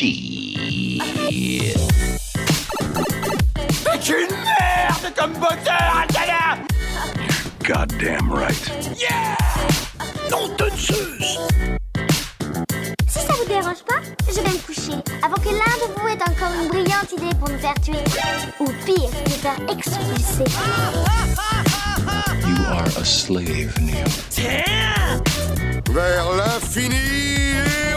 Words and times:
Shit. 0.00 1.76
C'est 3.68 4.08
une 4.08 4.30
merde 4.30 5.12
comme 5.14 5.32
moteur, 5.34 5.94
Alcala 6.00 6.56
Goddamn 7.62 8.32
right. 8.32 8.70
Yeah 8.98 9.36
Non 10.30 10.48
de 10.56 10.70
Zeus 10.74 11.38
Si 13.08 13.18
ça 13.18 13.34
vous 13.34 13.46
dérange 13.46 13.84
pas, 13.86 14.00
je 14.26 14.40
vais 14.40 14.48
me 14.48 14.66
coucher 14.66 14.96
avant 15.22 15.36
que 15.36 15.50
l'un 15.50 15.76
de 15.76 15.92
vous 15.94 16.08
ait 16.08 16.30
encore 16.30 16.54
une 16.62 16.68
brillante 16.68 17.12
idée 17.18 17.36
pour 17.38 17.50
nous 17.50 17.58
faire 17.58 17.78
tuer. 17.82 18.02
Ou 18.60 18.72
pire, 18.86 19.10
nous 19.26 19.32
faire 19.32 19.60
expulser. 19.68 20.50
You 22.46 22.64
are 22.70 22.86
a 22.98 23.04
slave, 23.04 23.78
Neo. 23.82 24.08
Tiens 24.30 25.22
Vers 25.92 26.32
l'infini 26.32 26.96
et 26.96 27.94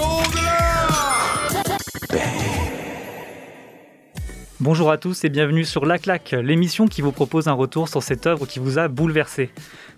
Bonjour 4.60 4.92
à 4.92 4.98
tous 4.98 5.24
et 5.26 5.30
bienvenue 5.30 5.66
sur 5.66 5.86
La 5.86 5.98
Claque, 5.98 6.36
l'émission 6.42 6.88
qui 6.88 7.02
vous 7.02 7.12
propose 7.12 7.48
un 7.48 7.54
retour 7.54 7.90
sur 7.90 8.02
cette 8.02 8.28
œuvre 8.28 8.46
qui 8.46 8.60
vous 8.60 8.80
a 8.80 8.88
bouleversé. 8.88 9.50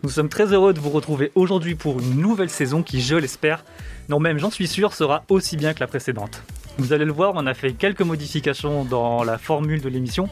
Nous 0.02 0.10
sommes 0.10 0.30
très 0.30 0.54
heureux 0.54 0.74
de 0.74 0.80
vous 0.80 0.90
retrouver 0.90 1.32
aujourd'hui 1.36 1.76
pour 1.76 2.00
une 2.00 2.16
nouvelle 2.20 2.50
saison 2.50 2.82
qui, 2.82 3.02
je 3.02 3.16
l'espère, 3.16 3.64
non 4.10 4.20
même 4.20 4.40
j'en 4.40 4.50
suis 4.50 4.68
sûr, 4.68 4.94
sera 4.94 5.24
aussi 5.30 5.56
bien 5.56 5.74
que 5.74 5.82
la 5.82 5.88
précédente. 5.88 6.42
Vous 6.78 6.94
allez 6.94 7.06
le 7.06 7.12
voir, 7.12 7.34
on 7.36 7.46
a 7.46 7.54
fait 7.54 7.74
quelques 7.74 8.02
modifications 8.02 8.86
dans 8.86 9.24
la 9.24 9.38
formule 9.38 9.82
de 9.82 9.90
l'émission, 9.90 10.28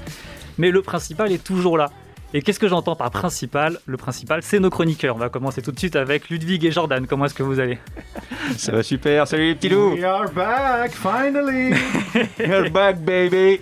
mais 0.57 0.71
le 0.71 0.81
principal 0.81 1.31
est 1.31 1.43
toujours 1.43 1.77
là. 1.77 1.91
Et 2.33 2.41
qu'est-ce 2.41 2.59
que 2.59 2.67
j'entends 2.67 2.95
par 2.95 3.11
principal? 3.11 3.79
Le 3.85 3.95
principal, 3.97 4.41
c'est 4.41 4.59
nos 4.59 4.71
chroniqueurs. 4.71 5.15
On 5.15 5.19
va 5.19 5.29
commencer 5.29 5.61
tout 5.61 5.71
de 5.71 5.77
suite 5.77 5.95
avec 5.95 6.29
Ludwig 6.29 6.65
et 6.65 6.71
Jordan. 6.71 7.05
Comment 7.05 7.25
est-ce 7.25 7.35
que 7.35 7.43
vous 7.43 7.59
allez? 7.59 7.77
Ça 8.57 8.71
va 8.71 8.83
super, 8.83 9.27
salut 9.27 9.47
les 9.47 9.55
petits 9.55 9.69
loups 9.69 9.93
We 9.93 10.03
are 10.03 10.29
back, 10.31 10.91
finally! 10.93 11.73
You're 12.39 12.69
back 12.69 12.99
baby 12.99 13.59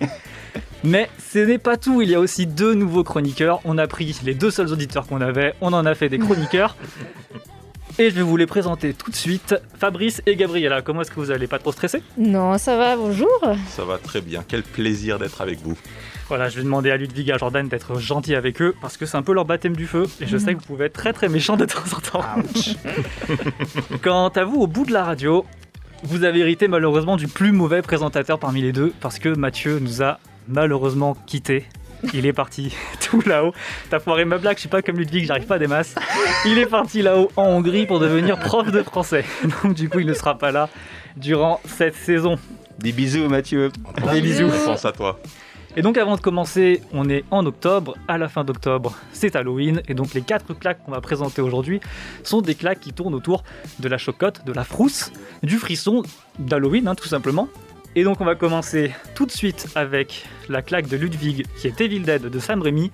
Mais 0.83 1.09
ce 1.31 1.39
n'est 1.39 1.57
pas 1.57 1.77
tout, 1.77 2.01
il 2.01 2.09
y 2.09 2.15
a 2.15 2.19
aussi 2.19 2.47
deux 2.47 2.73
nouveaux 2.73 3.03
chroniqueurs. 3.03 3.59
On 3.65 3.77
a 3.77 3.87
pris 3.87 4.15
les 4.23 4.33
deux 4.33 4.51
seuls 4.51 4.71
auditeurs 4.71 5.07
qu'on 5.07 5.21
avait, 5.21 5.53
on 5.61 5.73
en 5.73 5.85
a 5.85 5.95
fait 5.95 6.09
des 6.09 6.19
chroniqueurs. 6.19 6.75
Et 7.99 8.09
je 8.09 8.15
vais 8.15 8.21
vous 8.21 8.37
les 8.37 8.47
présenter 8.47 8.93
tout 8.93 9.11
de 9.11 9.15
suite. 9.15 9.55
Fabrice 9.77 10.21
et 10.25 10.35
Gabriella, 10.35 10.81
comment 10.81 11.01
est-ce 11.01 11.11
que 11.11 11.19
vous 11.19 11.29
allez? 11.31 11.47
Pas 11.47 11.59
trop 11.59 11.71
stressé? 11.71 12.01
Non, 12.17 12.57
ça 12.57 12.77
va, 12.77 12.95
bonjour. 12.95 13.29
Ça 13.69 13.83
va 13.83 13.97
très 13.97 14.21
bien, 14.21 14.43
quel 14.47 14.63
plaisir 14.63 15.19
d'être 15.19 15.41
avec 15.41 15.59
vous. 15.61 15.77
Voilà, 16.31 16.47
je 16.47 16.55
vais 16.55 16.63
demander 16.63 16.89
à 16.91 16.95
Ludwig 16.95 17.27
et 17.27 17.33
à 17.33 17.37
Jordan 17.37 17.67
d'être 17.67 17.99
gentils 17.99 18.35
avec 18.35 18.61
eux 18.61 18.73
parce 18.79 18.95
que 18.95 19.05
c'est 19.05 19.17
un 19.17 19.21
peu 19.21 19.33
leur 19.33 19.43
baptême 19.43 19.75
du 19.75 19.85
feu 19.85 20.05
et 20.21 20.27
je 20.27 20.37
sais 20.37 20.53
que 20.53 20.59
vous 20.59 20.65
pouvez 20.65 20.85
être 20.85 20.93
très 20.93 21.11
très 21.11 21.27
méchants 21.27 21.57
de 21.57 21.65
temps 21.65 21.83
en 21.93 21.99
temps. 21.99 22.25
Quant 24.01 24.29
à 24.29 24.45
vous, 24.45 24.61
au 24.61 24.65
bout 24.65 24.85
de 24.85 24.93
la 24.93 25.03
radio, 25.03 25.45
vous 26.03 26.23
avez 26.23 26.39
hérité 26.39 26.69
malheureusement 26.69 27.17
du 27.17 27.27
plus 27.27 27.51
mauvais 27.51 27.81
présentateur 27.81 28.39
parmi 28.39 28.61
les 28.61 28.71
deux 28.71 28.93
parce 29.01 29.19
que 29.19 29.27
Mathieu 29.27 29.79
nous 29.79 30.01
a 30.01 30.19
malheureusement 30.47 31.17
quittés. 31.27 31.65
Il 32.13 32.25
est 32.25 32.31
parti 32.31 32.73
tout 33.01 33.21
là-haut. 33.25 33.53
T'as 33.89 33.99
foiré 33.99 34.23
ma 34.23 34.37
blague, 34.37 34.55
je 34.55 34.61
suis 34.61 34.69
pas 34.69 34.81
comme 34.81 34.99
Ludwig, 34.99 35.25
j'arrive 35.25 35.47
pas 35.47 35.55
à 35.55 35.59
des 35.59 35.67
masses. 35.67 35.95
Il 36.45 36.57
est 36.57 36.65
parti 36.65 37.01
là-haut 37.01 37.29
en 37.35 37.47
Hongrie 37.47 37.87
pour 37.87 37.99
devenir 37.99 38.39
prof 38.39 38.71
de 38.71 38.83
français. 38.83 39.25
Donc 39.63 39.73
du 39.73 39.89
coup, 39.89 39.99
il 39.99 40.07
ne 40.07 40.13
sera 40.13 40.37
pas 40.37 40.53
là 40.53 40.69
durant 41.17 41.59
cette 41.65 41.95
saison. 41.95 42.39
Des 42.79 42.93
bisous 42.93 43.27
Mathieu 43.27 43.69
Des 44.13 44.21
bisous. 44.21 44.49
Je 44.49 44.65
pense 44.65 44.85
à 44.85 44.93
toi. 44.93 45.19
Et 45.77 45.81
donc 45.81 45.97
avant 45.97 46.17
de 46.17 46.21
commencer, 46.21 46.81
on 46.91 47.09
est 47.09 47.23
en 47.31 47.45
octobre, 47.45 47.95
à 48.09 48.17
la 48.17 48.27
fin 48.27 48.43
d'octobre, 48.43 48.93
c'est 49.13 49.37
Halloween, 49.37 49.81
et 49.87 49.93
donc 49.93 50.13
les 50.13 50.21
quatre 50.21 50.53
claques 50.53 50.83
qu'on 50.83 50.91
va 50.91 50.99
présenter 50.99 51.41
aujourd'hui 51.41 51.79
sont 52.23 52.41
des 52.41 52.55
claques 52.55 52.81
qui 52.81 52.91
tournent 52.91 53.15
autour 53.15 53.45
de 53.79 53.87
la 53.87 53.97
chocotte, 53.97 54.43
de 54.45 54.51
la 54.51 54.65
frousse, 54.65 55.13
du 55.43 55.57
frisson, 55.57 56.03
d'Halloween 56.39 56.89
hein, 56.89 56.95
tout 56.95 57.07
simplement. 57.07 57.47
Et 57.95 58.03
donc 58.03 58.19
on 58.19 58.25
va 58.25 58.35
commencer 58.35 58.93
tout 59.15 59.25
de 59.25 59.31
suite 59.31 59.69
avec 59.75 60.25
la 60.49 60.61
claque 60.61 60.87
de 60.87 60.97
Ludwig 60.97 61.45
qui 61.57 61.67
est 61.67 61.79
Evil 61.79 62.01
Dead 62.01 62.23
de 62.23 62.39
Sam 62.39 62.61
Raimi, 62.61 62.91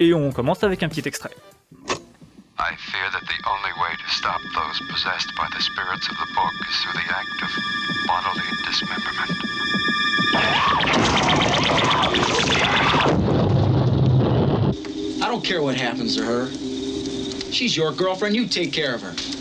et 0.00 0.12
on 0.12 0.32
commence 0.32 0.64
avec 0.64 0.82
un 0.82 0.88
petit 0.88 1.06
extrait. 1.06 1.30
I 2.60 2.74
fear 2.76 3.08
that 3.12 3.20
the 3.20 3.38
only 3.46 3.72
way 3.80 3.94
to 3.94 4.10
stop 4.10 4.40
those 4.56 4.80
possessed 4.90 5.30
by 5.36 5.46
the 5.56 5.62
spirits 5.62 6.08
of 6.10 6.16
the 6.18 6.34
book 6.34 6.52
is 6.68 6.74
through 6.82 6.94
the 6.94 7.08
act 7.14 7.42
of 7.44 7.50
bodily 8.08 8.42
dismemberment. 8.66 9.87
I 15.20 15.30
don't 15.30 15.44
care 15.44 15.62
what 15.62 15.76
happens 15.76 16.16
to 16.16 16.24
her. 16.24 16.50
She's 17.52 17.76
your 17.76 17.92
girlfriend. 17.92 18.34
You 18.36 18.46
take 18.46 18.72
care 18.72 18.94
of 18.94 19.02
her. 19.02 19.37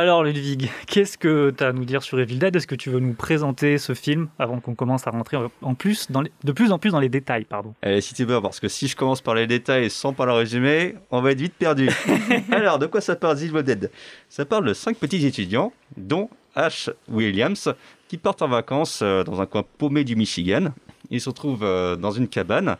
Alors 0.00 0.24
Ludwig, 0.24 0.70
qu'est-ce 0.86 1.18
que 1.18 1.50
tu 1.50 1.62
as 1.62 1.68
à 1.68 1.72
nous 1.74 1.84
dire 1.84 2.02
sur 2.02 2.18
Evil 2.18 2.38
Dead? 2.38 2.56
Est-ce 2.56 2.66
que 2.66 2.74
tu 2.74 2.88
veux 2.88 3.00
nous 3.00 3.12
présenter 3.12 3.76
ce 3.76 3.92
film 3.92 4.28
avant 4.38 4.58
qu'on 4.58 4.74
commence 4.74 5.06
à 5.06 5.10
rentrer 5.10 5.36
en 5.60 5.74
plus 5.74 6.10
dans 6.10 6.22
les- 6.22 6.32
de 6.42 6.52
plus 6.52 6.72
en 6.72 6.78
plus 6.78 6.90
dans 6.92 7.00
les 7.00 7.10
détails 7.10 7.44
pardon? 7.44 7.74
Allez, 7.82 8.00
si 8.00 8.14
tu 8.14 8.24
veux, 8.24 8.40
parce 8.40 8.60
que 8.60 8.68
si 8.68 8.88
je 8.88 8.96
commence 8.96 9.20
par 9.20 9.34
les 9.34 9.46
détails 9.46 9.90
sans 9.90 10.14
par 10.14 10.24
le 10.24 10.32
résumé, 10.32 10.94
on 11.10 11.20
va 11.20 11.32
être 11.32 11.40
vite 11.40 11.52
perdu. 11.52 11.90
Alors, 12.50 12.78
de 12.78 12.86
quoi 12.86 13.02
ça 13.02 13.14
parle 13.14 13.36
Evil 13.42 13.62
Dead? 13.62 13.90
Ça 14.30 14.46
parle 14.46 14.64
de 14.64 14.72
cinq 14.72 14.96
petits 14.96 15.26
étudiants, 15.26 15.70
dont 15.98 16.30
Ash 16.54 16.88
Williams, 17.10 17.74
qui 18.08 18.16
partent 18.16 18.40
en 18.40 18.48
vacances 18.48 19.00
euh, 19.02 19.22
dans 19.22 19.42
un 19.42 19.46
coin 19.46 19.64
paumé 19.76 20.04
du 20.04 20.16
Michigan. 20.16 20.72
Ils 21.10 21.20
se 21.20 21.28
retrouvent 21.28 21.62
euh, 21.62 21.96
dans 21.96 22.10
une 22.12 22.26
cabane, 22.26 22.76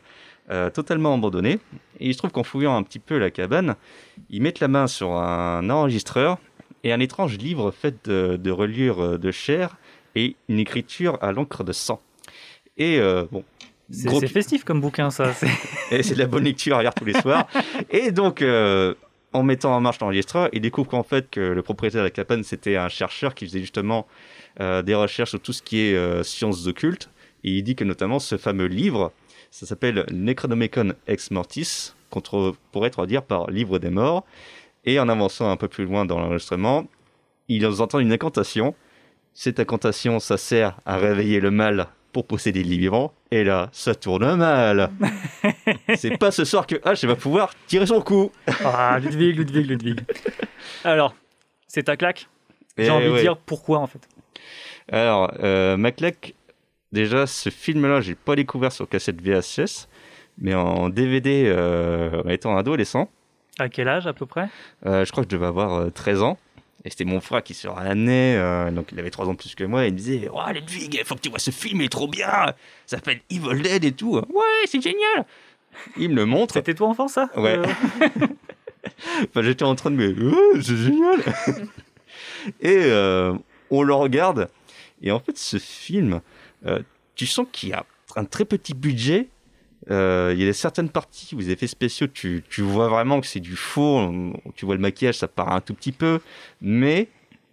euh, 0.51 0.71
totalement 0.71 1.13
abandonnée. 1.15 1.59
Et 1.99 2.07
il 2.09 2.15
se 2.15 2.19
trouve 2.19 2.31
qu'en 2.31 2.45
fouillant 2.45 2.77
un 2.79 2.83
petit 2.83 2.99
peu 2.99 3.19
la 3.19 3.31
cabane, 3.31 3.75
ils 4.31 4.41
mettent 4.41 4.61
la 4.61 4.69
main 4.69 4.87
sur 4.87 5.13
un 5.13 5.69
enregistreur 5.69 6.39
et 6.85 6.93
un 6.93 7.01
étrange 7.01 7.37
livre 7.39 7.71
fait 7.71 8.09
de, 8.09 8.37
de 8.37 8.51
reliures 8.51 9.01
euh, 9.01 9.19
de 9.19 9.31
chair 9.31 9.77
et 10.15 10.37
une 10.49 10.59
écriture 10.59 11.19
à 11.21 11.33
l'encre 11.33 11.65
de 11.65 11.73
sang. 11.73 12.01
Et 12.77 12.99
euh, 12.99 13.25
bon, 13.31 13.45
C'est 13.91 14.07
Gros 14.07 14.21
festif 14.21 14.65
comme 14.65 14.81
bouquin 14.81 15.11
ça. 15.11 15.33
et 15.91 16.03
c'est 16.03 16.15
de 16.15 16.19
la 16.19 16.27
bonne 16.27 16.45
lecture 16.45 16.77
à 16.77 16.83
lire 16.83 16.95
tous 16.95 17.05
les 17.05 17.21
soirs. 17.21 17.47
Et 17.91 18.11
donc, 18.11 18.43
euh, 18.43 18.95
en 19.33 19.43
mettant 19.43 19.75
en 19.75 19.81
marche 19.81 20.01
l'enregistreur, 20.01 20.49
il 20.53 20.61
découvre 20.61 20.89
qu'en 20.89 21.03
fait, 21.03 21.31
que 21.31 21.41
le 21.41 21.63
propriétaire 21.63 22.01
de 22.01 22.07
la 22.07 22.11
cabane, 22.11 22.43
c'était 22.43 22.77
un 22.77 22.89
chercheur 22.89 23.35
qui 23.35 23.47
faisait 23.47 23.61
justement 23.61 24.07
euh, 24.61 24.83
des 24.83 24.95
recherches 24.95 25.31
sur 25.31 25.41
tout 25.41 25.53
ce 25.53 25.63
qui 25.63 25.81
est 25.81 25.95
euh, 25.95 26.23
sciences 26.23 26.67
occultes. 26.67 27.11
Et 27.45 27.53
il 27.53 27.63
dit 27.63 27.77
que 27.77 27.85
notamment 27.85 28.19
ce 28.19 28.37
fameux 28.37 28.67
livre, 28.67 29.13
ça 29.51 29.67
s'appelle 29.67 30.05
Necronomicon 30.13 30.95
Ex 31.07 31.31
Mortis, 31.31 31.93
contre, 32.11 32.55
pourrait 32.73 32.91
traduire 32.91 33.23
par 33.23 33.51
Livre 33.51 33.79
des 33.79 33.91
morts. 33.91 34.25
Et 34.85 34.99
en 34.99 35.09
avançant 35.09 35.51
un 35.51 35.57
peu 35.57 35.69
plus 35.69 35.85
loin 35.85 36.05
dans 36.05 36.19
l'enregistrement, 36.19 36.87
ils 37.49 37.67
entendent 37.67 38.03
une 38.03 38.13
incantation. 38.13 38.75
Cette 39.35 39.61
incantation, 39.61 40.21
ça 40.21 40.37
sert 40.37 40.77
à 40.87 40.97
réveiller 40.97 41.41
le 41.41 41.51
mal 41.51 41.89
pour 42.13 42.27
posséder 42.27 42.63
les 42.63 42.77
vivants. 42.77 43.13
Et 43.31 43.45
là, 43.45 43.69
ça 43.73 43.95
tourne 43.95 44.35
mal. 44.37 44.91
C'est 45.97 46.19
pas 46.19 46.31
ce 46.31 46.45
soir 46.45 46.67
que 46.67 46.77
H 46.77 47.07
va 47.07 47.15
pouvoir 47.17 47.53
tirer 47.67 47.87
son 47.87 48.01
coup. 48.01 48.33
Ah 48.65 48.99
Ludwig, 48.99 49.37
Ludwig, 49.37 49.67
Ludwig. 49.67 50.01
Alors, 50.85 51.15
c'est 51.67 51.85
ta 51.85 51.97
claque 51.97 52.29
J'ai 52.77 52.87
Eh 52.87 52.91
envie 52.91 53.09
de 53.09 53.21
dire 53.21 53.37
pourquoi 53.37 53.79
en 53.79 53.87
fait. 53.87 54.01
Alors, 54.91 55.33
euh, 55.41 55.77
Maclec, 55.77 56.35
déjà, 56.91 57.27
ce 57.27 57.49
film-là, 57.51 58.01
j'ai 58.01 58.17
pas 58.17 58.35
découvert 58.35 58.73
sur 58.73 58.89
cassette 58.89 59.21
VHS, 59.23 59.87
mais 60.39 60.55
en 60.55 60.89
DVD 60.89 61.45
euh, 61.47 62.25
étant 62.25 62.57
adolescent. 62.57 63.09
À 63.61 63.69
quel 63.69 63.89
âge 63.89 64.07
à 64.07 64.13
peu 64.13 64.27
près? 64.27 64.49
Euh, 64.87 65.05
je 65.05 65.13
crois 65.13 65.25
que 65.25 65.31
je 65.31 65.37
devais 65.37 65.47
avoir 65.47 65.75
euh, 65.75 65.91
13 65.91 66.23
ans. 66.23 66.39
Et 66.85 66.91
c'était 66.91 67.05
mon 67.05 67.21
frère 67.21 67.43
qui 67.43 67.53
sera 67.53 67.85
l'année, 67.85 68.37
euh, 68.37 68.71
donc 68.71 68.89
il 68.91 68.99
avait 68.99 69.11
3 69.11 69.29
ans 69.29 69.33
de 69.33 69.37
plus 69.39 69.55
que 69.55 69.65
moi, 69.65 69.85
et 69.85 69.89
il 69.89 69.93
me 69.93 69.99
disait 69.99 70.31
Oh, 70.33 70.41
Ludwig, 70.51 70.95
il 70.99 71.05
faut 71.05 71.15
que 71.15 71.21
tu 71.21 71.29
vois 71.29 71.39
ce 71.39 71.51
film, 71.51 71.83
il 71.83 71.85
est 71.85 71.89
trop 71.91 72.09
bien 72.09 72.27
Ça 72.87 72.97
s'appelle 72.97 73.21
Evil 73.29 73.61
Dead 73.61 73.85
et 73.85 73.93
tout. 73.93 74.15
Ouais, 74.17 74.67
c'est 74.67 74.81
génial 74.81 75.27
Il 75.99 76.09
me 76.11 76.17
le 76.17 76.25
montre. 76.27 76.55
C'était 76.55 76.75
toi 76.75 76.89
enfant 76.89 77.07
ça? 77.09 77.29
Ouais. 77.37 77.59
Euh, 77.59 77.67
Enfin, 79.29 79.43
j'étais 79.43 79.65
en 79.65 79.75
train 79.75 79.91
de 79.91 79.97
me 79.97 80.33
Oh, 80.35 80.61
c'est 80.63 80.77
génial 80.77 81.21
Et 82.61 82.79
euh, 82.85 83.35
on 83.71 83.83
le 83.83 83.93
regarde. 83.93 84.49
Et 85.03 85.11
en 85.11 85.21
fait, 85.21 85.37
ce 85.37 85.59
film, 85.59 86.21
euh, 86.67 86.81
tu 87.15 87.27
sens 87.27 87.47
qu'il 87.53 87.71
y 87.71 87.73
a 87.73 87.85
un 88.17 88.25
très 88.25 88.45
petit 88.45 88.75
budget. 88.75 89.29
Euh, 89.91 90.35
il 90.37 90.45
y 90.45 90.49
a 90.49 90.53
certaines 90.53 90.91
parties 90.91 91.35
où 91.35 91.39
les 91.39 91.51
effets 91.51 91.67
spéciaux, 91.67 92.07
tu, 92.07 92.45
tu 92.51 92.61
vois 92.63 92.89
vraiment 92.89 93.21
que 93.21 93.27
c'est 93.27 93.41
du 93.41 93.57
faux. 93.57 94.13
Tu 94.55 94.67
vois 94.67 94.75
le 94.75 94.81
maquillage, 94.81 95.19
ça 95.19 95.29
part 95.29 95.53
un 95.53 95.61
tout 95.61 95.75
petit 95.75 95.93
peu. 95.93 96.21
Mais 96.61 97.09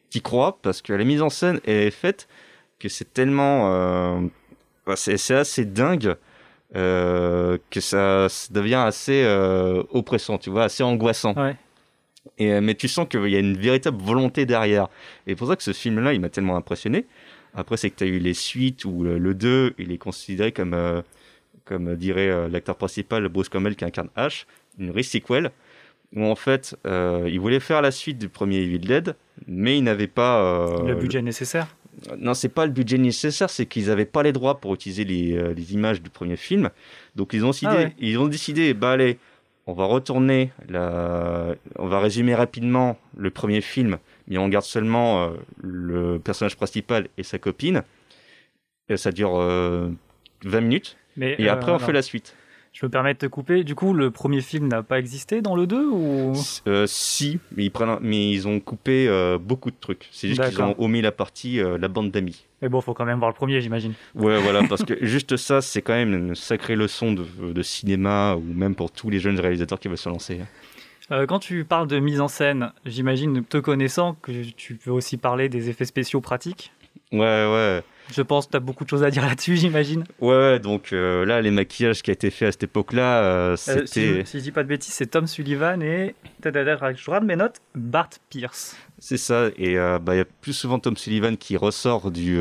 tu 0.10 0.22
crois 0.22 0.58
parce 0.62 0.82
que 0.82 0.94
la 0.94 1.04
mise 1.04 1.22
en 1.22 1.30
scène 1.30 1.60
est 1.66 1.92
faite 1.92 2.28
que 2.80 2.90
c'est 2.90 3.14
tellement. 3.14 3.72
euh, 3.72 4.22
c'est 4.96 5.36
assez 5.36 5.66
dingue 5.66 6.16
euh, 6.76 7.58
que 7.70 7.80
ça, 7.80 8.28
ça 8.30 8.54
devient 8.54 8.76
assez 8.76 9.24
euh, 9.24 9.84
oppressant, 9.92 10.38
tu 10.38 10.50
vois, 10.50 10.66
assez 10.66 10.84
angoissant. 10.84 11.34
Ouais. 11.36 11.56
Et, 12.38 12.60
mais 12.60 12.76
tu 12.76 12.88
sens 12.88 13.08
qu'il 13.10 13.28
y 13.30 13.36
a 13.36 13.40
une 13.40 13.58
véritable 13.58 14.02
volonté 14.02 14.46
derrière. 14.46 14.90
Et 15.28 15.36
pour 15.36 15.48
ça 15.48 15.56
que 15.56 15.64
ce 15.64 15.72
film-là, 15.74 16.14
il 16.14 16.20
m'a 16.20 16.30
tellement 16.30 16.58
impressionné. 16.58 17.06
Après, 17.56 17.78
c'est 17.78 17.90
que 17.90 17.96
tu 17.96 18.04
as 18.04 18.08
eu 18.08 18.20
les 18.20 18.34
suites 18.34 18.86
où 18.86 19.02
le, 19.04 19.18
le 19.18 19.34
2, 19.34 19.76
il 19.78 19.92
est 19.92 19.98
considéré 19.98 20.52
comme, 20.52 20.74
euh, 20.74 21.02
comme 21.68 21.96
dirait 21.96 22.30
euh, 22.30 22.48
l'acteur 22.48 22.76
principal, 22.76 23.28
Bruce 23.28 23.50
Campbell, 23.50 23.76
qui 23.76 23.86
incarne 23.86 24.10
Ash, 24.16 24.48
une 24.80 24.92
re-sequel, 24.92 25.52
où 26.16 26.24
en 26.24 26.36
fait, 26.36 26.76
euh, 26.86 27.28
il 27.32 27.40
voulait 27.40 27.60
faire 27.60 27.82
la 27.82 27.92
suite 27.92 28.18
du 28.18 28.30
premier 28.30 28.58
Evil 28.60 28.80
Dead, 28.80 29.16
mais 29.48 29.78
il 29.78 29.84
n'avait 29.84 30.08
pas... 30.08 30.42
euh, 30.42 30.84
Le 30.88 30.96
budget 30.96 31.22
nécessaire? 31.22 31.68
non, 32.20 32.36
c'est 32.36 32.50
pas 32.50 32.68
le 32.68 32.72
budget 32.72 33.00
nécessaire, 33.00 33.50
c'est 33.50 33.66
qu'ils 33.66 33.88
n'avaient 33.88 34.06
pas 34.06 34.22
les 34.22 34.32
droits 34.32 34.60
pour 34.60 34.74
utiliser 34.76 35.04
les, 35.04 35.36
euh, 35.36 35.54
les 35.56 35.74
images 35.74 36.00
du 36.02 36.12
premier 36.12 36.36
film. 36.36 36.70
Donc 37.16 37.34
ils 37.34 37.44
ont 37.44 37.50
décidé, 37.50 37.72
Ah 37.74 37.78
ouais. 37.86 37.94
ils 37.98 38.20
ont 38.20 38.28
décidé, 38.28 38.76
bah 38.76 38.92
allez, 38.92 39.18
on 39.66 39.74
va 39.74 39.86
retourner, 39.86 40.52
la... 40.70 41.56
on 41.78 41.88
va 41.88 42.00
résumer 42.00 42.36
rapidement 42.36 42.98
le 43.18 43.32
premier 43.32 43.62
film, 43.62 43.98
mais 44.28 44.38
on 44.38 44.48
garde 44.48 44.64
seulement 44.66 45.24
euh, 45.24 45.30
le 45.62 46.20
personnage 46.20 46.56
principal 46.56 47.08
et 47.18 47.24
sa 47.24 47.40
copine. 47.40 47.82
Et 48.90 48.96
ça 48.98 49.12
dure 49.12 49.36
euh, 49.36 49.90
20 50.46 50.62
minutes, 50.62 50.98
Mais, 51.18 51.36
et 51.38 51.50
euh, 51.50 51.54
après 51.54 51.72
on 51.72 51.76
alors, 51.76 51.86
fait 51.86 51.94
la 51.94 52.02
suite. 52.02 52.36
Je 52.74 52.86
me 52.86 52.92
permets 52.92 53.16
de 53.16 53.20
te 53.20 53.26
couper. 53.26 53.64
Du 53.64 53.74
coup, 53.74 53.92
le 53.92 54.12
premier 54.12 54.42
film 54.42 54.68
n'a 54.68 54.84
pas 54.84 55.00
existé 55.00 55.42
dans 55.42 55.56
le 55.56 55.66
2 55.66 55.88
ou? 55.88 56.34
Euh, 56.68 56.86
si, 56.86 57.40
mais 57.56 57.66
ils, 57.66 57.72
prennent, 57.72 57.98
mais 58.02 58.30
ils 58.30 58.48
ont 58.48 58.60
coupé 58.60 59.08
euh, 59.08 59.40
beaucoup 59.40 59.72
de 59.72 59.76
trucs. 59.80 60.08
C'est 60.12 60.28
juste 60.28 60.48
qu'ils 60.48 60.62
ont 60.62 60.76
omis 60.78 61.02
la 61.02 61.12
partie, 61.12 61.60
euh, 61.60 61.80
la 61.80 61.88
bande 61.88 62.12
d'amis. 62.12 62.46
Mais 62.62 62.70
bon, 62.70 62.80
faut 62.82 62.94
quand 62.94 63.06
même 63.06 63.18
voir 63.18 63.32
le 63.32 63.36
premier, 63.36 63.62
j'imagine. 63.62 63.94
Ouais, 64.14 64.40
voilà, 64.40 64.62
parce 64.68 64.84
que 64.84 64.94
juste 65.04 65.38
ça, 65.38 65.62
c'est 65.62 65.82
quand 65.82 65.94
même 65.94 66.14
une 66.14 66.36
sacrée 66.36 66.76
leçon 66.76 67.14
de, 67.14 67.26
de 67.52 67.62
cinéma, 67.64 68.36
ou 68.36 68.44
même 68.54 68.76
pour 68.76 68.92
tous 68.92 69.10
les 69.10 69.20
jeunes 69.20 69.40
réalisateurs 69.40 69.80
qui 69.80 69.88
veulent 69.88 69.98
se 69.98 70.10
lancer. 70.10 70.42
Euh, 71.12 71.26
quand 71.26 71.40
tu 71.40 71.64
parles 71.64 71.88
de 71.88 72.00
mise 72.00 72.20
en 72.20 72.28
scène, 72.28 72.74
j'imagine, 72.86 73.44
te 73.44 73.58
connaissant, 73.58 74.16
que 74.22 74.44
tu 74.52 74.76
peux 74.76 74.92
aussi 74.92 75.18
parler 75.18 75.48
des 75.50 75.70
effets 75.70 75.86
spéciaux 75.86 76.20
pratiques? 76.22 76.72
Ouais, 77.12 77.20
ouais. 77.20 77.82
Je 78.12 78.22
pense 78.22 78.46
que 78.48 78.52
tu 78.52 78.58
as 78.58 78.62
beaucoup 78.62 78.84
de 78.86 78.90
choses 78.90 79.04
à 79.04 79.12
dire 79.12 79.26
là-dessus, 79.26 79.58
j'imagine. 79.58 80.04
Ouais, 80.20 80.60
donc 80.60 80.94
euh, 80.94 81.26
là, 81.26 81.42
les 81.42 81.52
maquillages 81.52 82.02
qui 82.02 82.10
a 82.12 82.14
été 82.14 82.30
fait 82.30 82.46
à 82.48 82.52
cette 82.52 82.64
époque-là, 82.64 83.24
euh, 83.24 83.52
Euh, 83.54 83.56
c'était... 83.58 83.88
si, 83.88 84.08
je- 84.08 84.24
si 84.26 84.38
je 84.40 84.44
dis 84.44 84.52
pas 84.52 84.64
de 84.64 84.70
bêtises, 84.70 84.94
c'est 84.94 85.08
Tom 85.08 85.28
Sullivan 85.28 85.82
et. 85.82 86.16
Je 86.44 87.06
regarde 87.08 87.26
mes 87.26 87.36
notes. 87.36 87.58
Bart 87.76 88.10
Pierce. 88.30 88.76
C'est 89.00 89.18
ça, 89.18 89.48
et 89.58 89.78
euh, 89.78 90.00
bah, 90.00 90.16
il 90.16 90.18
y 90.20 90.22
a 90.22 90.26
plus 90.26 90.54
souvent 90.54 90.80
Tom 90.80 90.96
Sullivan 90.98 91.36
qui 91.38 91.58
ressort 91.58 92.10
du, 92.12 92.40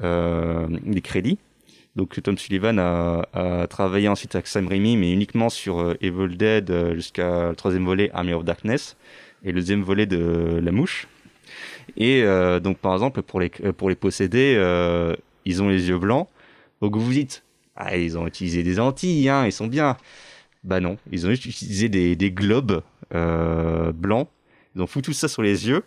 des 0.00 1.00
crédits. 1.02 1.38
Donc 1.96 2.20
Tom 2.22 2.36
Sullivan 2.36 2.78
a, 2.80 3.28
a 3.34 3.66
travaillé 3.68 4.08
ensuite 4.08 4.34
avec 4.34 4.48
Sam 4.48 4.66
Raimi, 4.66 4.96
mais 4.96 5.12
uniquement 5.12 5.48
sur 5.48 5.94
Evil 6.00 6.36
Dead 6.36 6.94
jusqu'à 6.94 7.50
le 7.50 7.54
troisième 7.56 7.84
volet, 7.84 8.10
Army 8.12 8.32
of 8.32 8.44
Darkness, 8.44 8.96
et 9.44 9.52
le 9.52 9.60
deuxième 9.60 9.82
volet 9.82 10.06
de 10.06 10.58
La 10.60 10.72
Mouche. 10.72 11.06
Et 11.96 12.22
euh, 12.22 12.60
donc 12.60 12.78
par 12.78 12.92
exemple, 12.94 13.22
pour 13.22 13.40
les, 13.40 13.48
pour 13.50 13.88
les 13.88 13.94
posséder, 13.96 14.54
euh, 14.56 15.14
ils 15.44 15.62
ont 15.62 15.68
les 15.68 15.88
yeux 15.88 15.98
blancs. 15.98 16.28
Donc 16.80 16.96
vous 16.96 17.04
vous 17.04 17.12
dites, 17.12 17.44
ah, 17.76 17.96
ils 17.96 18.16
ont 18.18 18.26
utilisé 18.26 18.62
des 18.62 18.78
Antilles, 18.80 19.28
hein, 19.28 19.46
ils 19.46 19.52
sont 19.52 19.66
bien. 19.66 19.96
Bah 20.64 20.80
non, 20.80 20.96
ils 21.12 21.26
ont 21.26 21.30
juste 21.30 21.46
utilisé 21.46 21.88
des, 21.88 22.16
des 22.16 22.30
globes 22.30 22.82
euh, 23.14 23.92
blancs. 23.92 24.28
Ils 24.74 24.82
ont 24.82 24.86
foutu 24.86 25.12
ça 25.12 25.28
sur 25.28 25.42
les 25.42 25.68
yeux. 25.68 25.82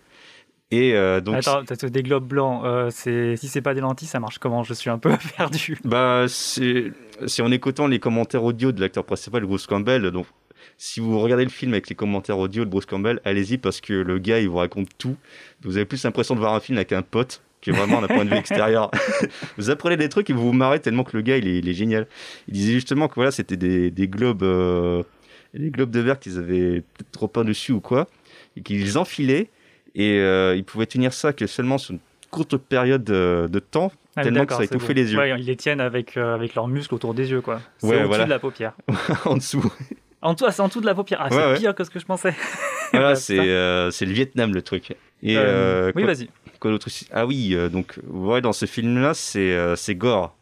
Et 0.70 0.94
euh, 0.96 1.22
donc, 1.22 1.36
Attends, 1.38 1.62
des 1.64 2.04
globes 2.04 2.28
blancs. 2.28 2.62
euh, 2.66 2.90
c'est- 2.92 3.38
si 3.38 3.48
c'est 3.48 3.62
pas 3.62 3.74
des 3.74 3.80
lentilles, 3.80 4.08
ça 4.08 4.20
marche 4.20 4.38
comment? 4.38 4.64
Je 4.64 4.74
suis 4.74 4.90
un 4.90 4.98
peu 4.98 5.12
perdu. 5.38 5.78
bah, 5.86 6.26
c'est 6.28 6.92
en 7.42 7.52
écoutant 7.52 7.88
les 7.88 8.00
commentaires 8.00 8.44
audio 8.44 8.72
de 8.74 8.82
l'acteur 8.82 9.06
principal, 9.06 9.46
Bruce 9.46 9.66
Campbell. 9.66 10.12
Donc, 10.12 10.26
si 10.78 11.00
vous 11.00 11.20
regardez 11.20 11.44
le 11.44 11.50
film 11.50 11.74
avec 11.74 11.90
les 11.90 11.96
commentaires 11.96 12.38
audio 12.38 12.64
de 12.66 12.70
Bruce 12.70 12.86
Campbell, 12.86 13.20
allez-y 13.26 13.58
parce 13.58 13.82
que 13.82 13.94
le 13.94 14.20
gars, 14.20 14.40
il 14.40 14.48
vous 14.50 14.58
raconte 14.58 14.90
tout. 14.98 15.16
Vous 15.64 15.78
avez 15.78 15.86
plus 15.86 16.04
l'impression 16.04 16.36
de 16.36 16.40
voir 16.40 16.54
un 16.54 16.60
film 16.60 16.78
avec 16.78 16.92
un 16.94 17.02
pote 17.02 17.42
que 17.62 17.72
vraiment 17.72 18.00
d'un 18.02 18.08
point 18.08 18.24
de 18.26 18.30
vue 18.30 18.36
extérieur. 18.38 18.92
vous 19.58 19.70
apprenez 19.72 19.98
des 19.98 20.10
trucs 20.10 20.30
et 20.30 20.34
vous 20.34 20.44
vous 20.46 20.54
marrez 20.54 20.80
tellement 20.80 21.04
que 21.04 21.18
le 21.18 21.24
gars, 21.24 21.38
il 21.38 21.48
est, 21.48 21.58
il 21.58 21.68
est 21.68 21.74
génial. 21.74 22.06
Il 22.48 22.54
disait 22.54 22.74
justement 22.74 23.08
que 23.08 23.16
voilà, 23.16 23.32
c'était 23.32 23.58
des, 23.58 23.90
des 23.90 24.08
globes, 24.08 24.44
euh, 24.44 25.02
des 25.56 25.72
globes 25.72 25.90
de 25.90 26.00
verre 26.00 26.20
qu'ils 26.20 26.38
avaient 26.38 26.82
peut-être 26.82 27.12
trop 27.12 27.28
peint 27.28 27.44
dessus 27.44 27.72
ou 27.72 27.82
quoi, 27.82 28.08
et 28.56 28.62
qu'ils 28.62 28.98
enfilaient 29.00 29.50
et 29.96 30.20
euh, 30.20 30.56
ils 30.56 30.64
pouvaient 30.64 30.86
tenir 30.86 31.12
ça 31.12 31.34
que 31.34 31.48
seulement 31.48 31.80
sur 31.80 31.94
une 31.96 32.00
courte 32.30 32.56
période 32.58 33.04
de, 33.04 33.48
de 33.52 33.58
temps, 33.60 33.92
Ah, 34.16 34.22
tellement 34.24 34.46
que 34.46 34.54
ça 34.54 34.64
étouffait 34.64 34.94
les 34.94 35.12
yeux. 35.12 35.18
Ouais, 35.18 35.32
ils 35.40 35.46
les 35.46 35.56
tiennent 35.56 35.82
avec, 35.82 36.18
euh, 36.18 36.36
avec 36.36 36.54
leurs 36.54 36.68
muscles 36.68 36.94
autour 36.94 37.16
des 37.16 37.32
yeux, 37.32 37.42
quoi. 37.42 37.62
C'est 37.80 37.88
Ouais, 37.88 37.96
au-dessus 37.96 38.08
voilà. 38.08 38.26
de 38.26 38.30
la 38.30 38.38
paupière. 38.40 38.74
en 39.26 39.38
dessous. 39.38 39.66
En 40.28 40.36
ah, 40.42 40.52
c'est 40.52 40.62
en 40.62 40.68
dessous 40.68 40.82
de 40.82 40.86
la 40.86 40.94
paupière. 40.96 41.20
Ah, 41.22 41.30
Ouais, 41.30 41.32
c'est 41.32 41.48
ouais. 41.48 41.58
pire 41.58 41.76
que 41.76 41.84
ce 41.84 41.90
que 41.90 42.00
je 42.00 42.06
pensais. 42.06 42.34
Voilà, 42.94 43.16
c'est 43.16 43.38
euh, 43.38 43.92
le 44.00 44.12
Vietnam 44.12 44.54
le 44.54 44.62
truc. 44.62 44.92
Et 45.22 45.38
Euh, 45.38 45.88
euh, 45.88 45.92
oui, 45.96 46.04
vas-y. 46.04 46.30
quoi 46.60 46.72
d'autre 46.72 46.88
Ah 47.12 47.26
oui, 47.26 47.54
euh, 47.54 47.68
donc 47.68 48.00
vous 48.06 48.24
voyez 48.24 48.42
dans 48.42 48.54
ce 48.54 48.66
film-là, 48.66 49.14
c'est 49.14 49.96
gore, 49.96 50.36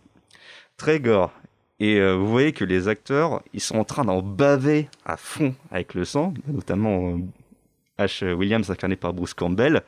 très 0.77 0.99
gore. 0.99 1.31
Et 1.79 1.99
vous 1.99 2.27
voyez 2.27 2.51
que 2.53 2.63
les 2.63 2.87
acteurs, 2.87 3.41
ils 3.53 3.59
sont 3.59 3.77
en 3.77 3.83
train 3.83 4.05
d'en 4.05 4.21
baver 4.21 4.87
à 5.05 5.17
fond 5.17 5.55
avec 5.71 5.93
le 5.93 6.05
sang, 6.05 6.33
notamment 6.47 7.17
Ash 7.97 8.21
Williams 8.21 8.69
incarné 8.71 8.95
par 8.95 9.13
Bruce 9.13 9.33
Campbell. 9.33 9.81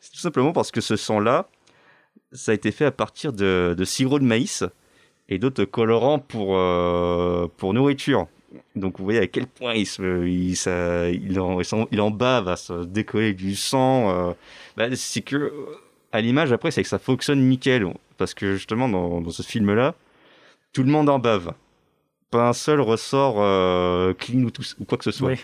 C'est 0.00 0.10
tout 0.12 0.18
simplement 0.18 0.52
parce 0.52 0.70
que 0.70 0.80
ce 0.80 0.96
sang-là, 0.96 1.48
ça 2.32 2.52
a 2.52 2.54
été 2.54 2.72
fait 2.72 2.84
à 2.84 2.90
partir 2.90 3.32
de, 3.32 3.74
de 3.76 3.84
sirop 3.84 4.18
de 4.18 4.24
maïs 4.24 4.64
et 5.28 5.38
d'autres 5.38 5.64
colorants 5.64 6.18
pour 6.18 6.56
euh, 6.56 7.46
pour 7.56 7.72
nourriture. 7.72 8.26
Donc 8.74 8.98
vous 8.98 9.04
voyez 9.04 9.20
à 9.20 9.26
quel 9.26 9.46
point 9.46 9.74
il 9.74 9.86
se, 9.86 10.26
il, 10.26 10.52
il, 11.30 11.40
en, 11.40 11.60
il 11.90 12.00
en 12.00 12.10
bave 12.10 12.48
à 12.48 12.56
se 12.56 12.84
décoller 12.84 13.32
du 13.32 13.54
sang. 13.54 14.10
euh. 14.10 14.32
Bah, 14.76 14.86
c'est 14.94 15.22
que 15.22 15.52
à 16.12 16.20
l'image 16.20 16.52
après, 16.52 16.70
c'est 16.70 16.82
que 16.82 16.88
ça 16.88 16.98
fonctionne 16.98 17.40
nickel 17.48 17.86
parce 18.18 18.34
que 18.34 18.54
justement 18.54 18.88
dans, 18.88 19.30
ce 19.30 19.42
film-là, 19.42 19.94
tout 20.72 20.82
le 20.82 20.90
monde 20.90 21.08
en 21.08 21.18
bave. 21.18 21.54
Pas 22.30 22.48
un 22.48 22.52
seul 22.52 22.80
ressort 22.80 23.36
euh, 23.38 24.14
clean 24.14 24.42
ou, 24.44 24.50
tout, 24.50 24.62
ou 24.78 24.84
quoi 24.84 24.98
que 24.98 25.04
ce 25.04 25.10
soit. 25.10 25.32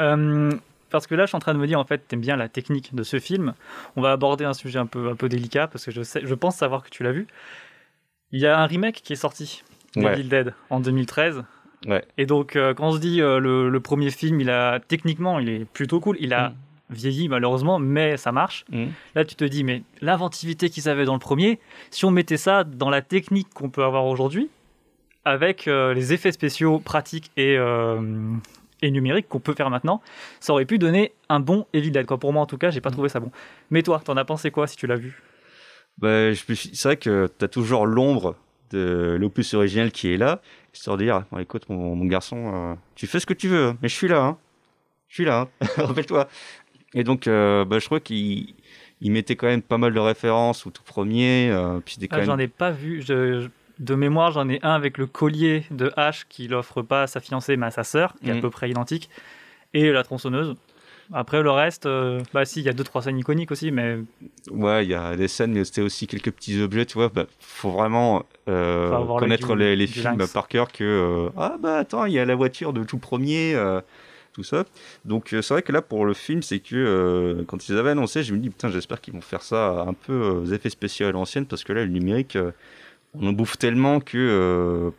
Euh, 0.00 0.50
parce 0.90 1.06
que 1.06 1.14
là, 1.14 1.24
je 1.24 1.28
suis 1.28 1.36
en 1.36 1.40
train 1.40 1.54
de 1.54 1.58
me 1.60 1.68
dire, 1.68 1.78
en 1.78 1.84
fait, 1.84 1.98
t'aimes 2.08 2.20
bien 2.20 2.34
la 2.34 2.48
technique 2.48 2.94
de 2.94 3.04
ce 3.04 3.20
film. 3.20 3.54
On 3.94 4.02
va 4.02 4.10
aborder 4.10 4.44
un 4.44 4.54
sujet 4.54 4.80
un 4.80 4.86
peu, 4.86 5.08
un 5.08 5.14
peu 5.14 5.28
délicat, 5.28 5.68
parce 5.68 5.84
que 5.84 5.92
je, 5.92 6.02
sais, 6.02 6.22
je 6.24 6.34
pense 6.34 6.56
savoir 6.56 6.82
que 6.82 6.90
tu 6.90 7.04
l'as 7.04 7.12
vu. 7.12 7.28
Il 8.32 8.40
y 8.40 8.46
a 8.46 8.58
un 8.58 8.66
remake 8.66 9.02
qui 9.02 9.12
est 9.12 9.16
sorti, 9.16 9.62
Ouais. 9.96 10.12
Evil 10.14 10.28
Dead, 10.28 10.54
en 10.70 10.80
2013. 10.80 11.44
Ouais. 11.86 12.04
Et 12.18 12.26
donc, 12.26 12.56
euh, 12.56 12.72
quand 12.74 12.88
on 12.88 12.92
se 12.92 12.98
dit 12.98 13.20
euh, 13.20 13.38
le, 13.38 13.68
le 13.68 13.80
premier 13.80 14.10
film, 14.10 14.40
il 14.40 14.50
a 14.50 14.80
techniquement, 14.80 15.38
il 15.38 15.48
est 15.48 15.64
plutôt 15.66 16.00
cool. 16.00 16.16
Il 16.20 16.32
a 16.34 16.50
Mm. 16.90 16.94
vieilli 16.94 17.28
malheureusement, 17.28 17.78
mais 17.78 18.16
ça 18.18 18.30
marche. 18.32 18.64
Mm. 18.70 18.84
Là, 19.14 19.24
tu 19.24 19.34
te 19.36 19.44
dis, 19.44 19.64
mais 19.64 19.82
l'inventivité 20.02 20.68
qu'ils 20.70 20.88
avaient 20.88 21.04
dans 21.06 21.14
le 21.14 21.18
premier, 21.18 21.58
si 21.90 22.04
on 22.04 22.10
mettait 22.10 22.36
ça 22.36 22.62
dans 22.64 22.90
la 22.90 23.00
technique 23.02 23.48
qu'on 23.54 23.70
peut 23.70 23.82
avoir 23.84 24.04
aujourd'hui, 24.06 24.50
avec 25.24 25.66
euh, 25.68 25.94
les 25.94 26.12
effets 26.12 26.32
spéciaux 26.32 26.78
pratiques 26.80 27.30
et, 27.38 27.56
et 28.82 28.90
numériques 28.90 29.28
qu'on 29.28 29.40
peut 29.40 29.54
faire 29.54 29.70
maintenant, 29.70 30.02
ça 30.40 30.52
aurait 30.52 30.66
pu 30.66 30.76
donner 30.78 31.12
un 31.30 31.40
bon 31.40 31.66
Evil 31.72 31.90
Dead. 31.90 32.04
Quoi. 32.06 32.18
Pour 32.18 32.32
moi, 32.34 32.42
en 32.42 32.46
tout 32.46 32.58
cas, 32.58 32.70
j'ai 32.70 32.80
pas 32.82 32.90
trouvé 32.90 33.08
ça 33.08 33.20
bon. 33.20 33.30
Mais 33.70 33.82
toi, 33.82 34.00
t'en 34.04 34.16
as 34.18 34.24
pensé 34.26 34.50
quoi 34.50 34.66
si 34.66 34.76
tu 34.76 34.86
l'as 34.86 34.96
vu? 34.96 35.22
Bah, 35.98 36.34
c'est 36.34 36.82
vrai 36.84 36.96
que 36.96 37.30
tu 37.38 37.44
as 37.44 37.48
toujours 37.48 37.86
l'ombre 37.86 38.36
de 38.70 39.16
l'opus 39.18 39.54
original 39.54 39.90
qui 39.92 40.12
est 40.12 40.16
là, 40.16 40.40
histoire 40.72 40.96
de 40.96 41.04
dire, 41.04 41.24
Bon, 41.30 41.38
écoute 41.38 41.68
mon, 41.68 41.94
mon 41.94 42.04
garçon, 42.06 42.52
euh, 42.54 42.74
tu 42.94 43.06
fais 43.06 43.20
ce 43.20 43.26
que 43.26 43.34
tu 43.34 43.48
veux, 43.48 43.66
hein, 43.68 43.76
mais 43.82 43.88
je 43.88 43.94
suis 43.94 44.08
là, 44.08 44.22
hein. 44.22 44.38
je 45.08 45.14
suis 45.14 45.24
là, 45.24 45.48
hein. 45.60 45.66
rappelle-toi. 45.76 46.28
Et 46.94 47.04
donc, 47.04 47.26
euh, 47.26 47.64
bah, 47.64 47.78
je 47.78 47.86
crois 47.86 48.00
qu'il 48.00 48.54
il 49.00 49.10
mettait 49.12 49.36
quand 49.36 49.46
même 49.48 49.62
pas 49.62 49.76
mal 49.78 49.92
de 49.92 49.98
références 50.00 50.66
au 50.66 50.70
tout 50.70 50.82
premier, 50.84 51.50
euh, 51.50 51.80
puis 51.84 51.96
quand 52.00 52.08
Ah, 52.12 52.16
même... 52.18 52.26
J'en 52.26 52.38
ai 52.38 52.48
pas 52.48 52.70
vu. 52.70 53.02
Je- 53.02 53.40
je- 53.42 53.48
de 53.80 53.94
mémoire, 53.96 54.30
j'en 54.30 54.48
ai 54.48 54.60
un 54.62 54.70
avec 54.70 54.98
le 54.98 55.06
collier 55.06 55.64
de 55.72 55.88
H 55.96 56.26
qu'il 56.28 56.54
offre 56.54 56.80
pas 56.82 57.02
à 57.02 57.06
sa 57.08 57.18
fiancée, 57.20 57.56
mais 57.56 57.66
à 57.66 57.70
sa 57.72 57.82
sœur, 57.82 58.14
qui 58.22 58.28
est 58.28 58.32
à 58.32 58.34
Mhm. 58.36 58.40
peu 58.40 58.50
près 58.50 58.70
identique, 58.70 59.10
et 59.74 59.90
la 59.90 60.04
tronçonneuse. 60.04 60.54
Après, 61.12 61.42
le 61.42 61.50
reste, 61.50 61.86
euh, 61.86 62.20
bah 62.32 62.44
si, 62.44 62.60
il 62.60 62.64
y 62.66 62.68
a 62.68 62.72
deux, 62.72 62.84
trois 62.84 63.02
scènes 63.02 63.18
iconiques 63.18 63.50
aussi, 63.50 63.70
mais 63.70 63.98
Ouais, 64.50 64.84
il 64.84 64.90
y 64.90 64.94
a 64.94 65.16
des 65.16 65.28
scènes, 65.28 65.52
mais 65.52 65.64
c'était 65.64 65.82
aussi 65.82 66.06
quelques 66.06 66.30
petits 66.30 66.60
objets, 66.60 66.86
tu 66.86 66.94
vois. 66.94 67.08
Bah, 67.08 67.26
faut 67.40 67.70
vraiment 67.70 68.24
euh, 68.48 68.88
Faut 69.06 69.16
connaître 69.16 69.54
du- 69.54 69.60
les, 69.76 69.76
du 69.76 69.86
films 69.92 70.18
lynx. 70.18 70.32
par 70.32 70.48
cœur 70.48 70.72
que 70.72 70.84
euh, 70.84 71.30
ah 71.36 71.56
bah 71.60 71.76
attends, 71.78 72.06
il 72.06 72.12
y 72.14 72.18
a 72.18 72.24
la 72.24 72.34
voiture 72.34 72.72
de 72.72 72.84
tout 72.84 72.98
premier, 72.98 73.54
tout 74.32 74.42
ça. 74.42 74.64
Donc 75.04 75.28
c'est 75.30 75.48
vrai 75.50 75.62
que 75.62 75.72
là 75.72 75.82
pour 75.82 76.06
le 76.06 76.14
film, 76.14 76.42
c'est 76.42 76.58
que 76.60 77.44
quand 77.46 77.68
ils 77.68 77.76
avaient 77.76 77.90
annoncé, 77.90 78.22
je 78.22 78.32
me 78.34 78.38
dis 78.38 78.50
putain, 78.50 78.70
j'espère 78.70 79.00
qu'ils 79.00 79.14
vont 79.14 79.20
faire 79.20 79.42
ça 79.42 79.84
un 79.86 79.92
peu 79.94 80.18
aux 80.28 80.46
effets 80.46 80.70
spéciaux 80.70 81.06
à 81.06 81.12
l'ancienne 81.12 81.46
parce 81.46 81.64
que 81.64 81.72
là 81.72 81.82
le 81.84 81.90
numérique, 81.90 82.36
on 83.14 83.26
en 83.28 83.32
bouffe 83.32 83.58
tellement 83.58 84.00
que 84.00 84.90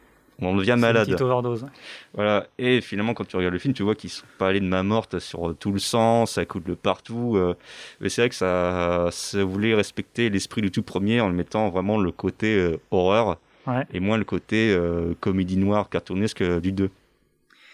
on 0.41 0.47
en 0.49 0.55
devient 0.55 0.65
c'est 0.67 0.73
une 0.73 0.79
malade. 0.81 1.05
petite 1.07 1.21
overdose. 1.21 1.65
Voilà. 2.13 2.47
Et 2.57 2.81
finalement, 2.81 3.13
quand 3.13 3.25
tu 3.25 3.35
regardes 3.37 3.53
le 3.53 3.59
film, 3.59 3.73
tu 3.73 3.83
vois 3.83 3.95
qu'ils 3.95 4.09
sont 4.09 4.25
pas 4.37 4.49
allés 4.49 4.59
de 4.59 4.65
main 4.67 4.83
morte 4.83 5.19
sur 5.19 5.49
euh, 5.49 5.53
tout 5.53 5.71
le 5.71 5.79
sang, 5.79 6.25
ça 6.25 6.45
coule 6.45 6.63
de 6.63 6.73
partout. 6.73 7.35
euh, 7.37 7.53
mais 8.01 8.09
c'est 8.09 8.21
vrai 8.21 8.29
que 8.29 8.35
ça, 8.35 9.07
ça 9.11 9.43
voulait 9.43 9.73
respecter 9.75 10.29
l'esprit 10.29 10.61
du 10.61 10.71
tout 10.71 10.83
premier 10.83 11.21
en 11.21 11.29
le 11.29 11.35
mettant 11.35 11.69
vraiment 11.69 11.97
le 11.97 12.11
côté 12.11 12.57
euh, 12.57 12.77
horreur 12.91 13.37
Ouais. 13.67 13.83
et 13.93 13.99
moins 13.99 14.17
le 14.19 14.23
côté 14.25 14.71
euh, 14.71 15.15
comédie 15.19 15.57
noire 15.57 15.89
cartoonesque 15.89 16.43
du 16.59 16.71
2. 16.71 16.91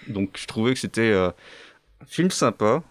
Donc 0.08 0.38
je 0.40 0.48
trouvais 0.48 0.74
que 0.74 0.80
c'était 0.80 1.02
euh, 1.12 1.32
Film 2.08 2.32
sympa, 2.32 2.82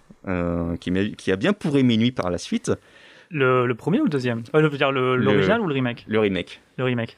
qui, 0.81 1.33
a 1.33 1.37
bien 1.37 1.53
pourri 1.53 1.83
mes 1.83 1.97
nuits 1.97 2.13
par 2.13 2.31
la 2.31 2.39
suite. 2.39 2.71
Le, 3.31 3.67
le 3.67 3.75
premier 3.75 4.01
ou 4.01 4.05
le 4.05 4.11
deuxième? 4.11 4.43
Euh, 4.55 4.61
Je 4.63 4.67
veux 4.67 4.77
dire 4.77 4.93
le- 4.93 5.17
Le- 5.17 5.23
l'original 5.25 5.61
ou 5.61 5.67
le 5.67 5.75
remake? 5.75 6.05
Le 6.09 6.19
remake. 6.21 6.61
Le 6.77 6.85
remake. 6.85 7.17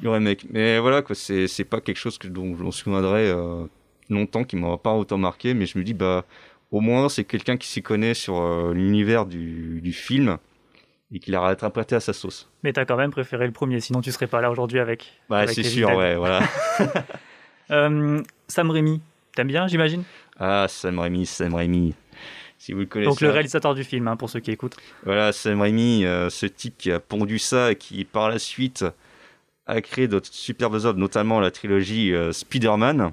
Le 0.00 0.10
remake. 0.10 0.46
Mais 0.50 0.78
voilà, 0.78 1.02
quoi, 1.02 1.14
c'est, 1.14 1.46
c'est 1.48 1.64
pas 1.64 1.80
quelque 1.80 1.98
chose 1.98 2.18
que, 2.18 2.28
dont 2.28 2.56
je 2.56 2.62
m'en 2.62 2.70
souviendrai 2.70 3.28
euh, 3.28 3.64
longtemps, 4.08 4.44
qui 4.44 4.56
m'aura 4.56 4.78
pas 4.78 4.92
autant 4.92 5.18
marqué, 5.18 5.54
mais 5.54 5.66
je 5.66 5.78
me 5.78 5.84
dis, 5.84 5.94
bah, 5.94 6.24
au 6.70 6.80
moins, 6.80 7.08
c'est 7.08 7.24
quelqu'un 7.24 7.56
qui 7.56 7.68
s'y 7.68 7.82
connaît 7.82 8.14
sur 8.14 8.40
euh, 8.40 8.72
l'univers 8.72 9.26
du, 9.26 9.80
du 9.82 9.92
film 9.92 10.38
et 11.14 11.18
qui 11.18 11.30
l'a 11.30 11.42
interprété 11.42 11.94
à 11.94 12.00
sa 12.00 12.14
sauce. 12.14 12.50
Mais 12.62 12.72
t'as 12.72 12.86
quand 12.86 12.96
même 12.96 13.10
préféré 13.10 13.44
le 13.46 13.52
premier, 13.52 13.80
sinon 13.80 14.00
tu 14.00 14.10
serais 14.12 14.26
pas 14.26 14.40
là 14.40 14.50
aujourd'hui 14.50 14.78
avec. 14.78 15.20
Bah, 15.28 15.40
avec 15.40 15.54
c'est 15.54 15.62
sûr, 15.62 15.94
ouais, 15.94 16.16
voilà. 16.16 16.40
Euh, 17.70 18.20
Sam 18.48 18.70
Raimi, 18.70 19.00
t'aimes 19.34 19.46
bien, 19.46 19.66
j'imagine? 19.66 20.02
Ah, 20.38 20.66
Sam 20.68 20.98
Raimi, 20.98 21.24
Sam 21.24 21.54
Raimi. 21.54 21.94
Si 22.58 22.74
vous 22.74 22.80
le 22.80 22.86
connaissez. 22.86 23.08
Donc 23.08 23.22
le 23.22 23.30
réalisateur 23.30 23.74
du 23.74 23.82
film, 23.82 24.08
hein, 24.08 24.16
pour 24.16 24.28
ceux 24.28 24.40
qui 24.40 24.50
écoutent. 24.50 24.76
Voilà, 25.04 25.32
Sam 25.32 25.62
Raimi, 25.62 26.02
ce 26.02 26.44
type 26.44 26.76
qui 26.76 26.90
a 26.90 27.00
pondu 27.00 27.38
ça 27.38 27.72
et 27.72 27.76
qui, 27.76 28.04
par 28.04 28.28
la 28.28 28.38
suite, 28.38 28.84
a 29.66 29.80
créé 29.80 30.08
d'autres 30.08 30.28
superbes 30.32 30.74
œuvres, 30.74 30.94
notamment 30.98 31.40
la 31.40 31.50
trilogie 31.50 32.12
euh, 32.12 32.32
Spider-Man. 32.32 33.12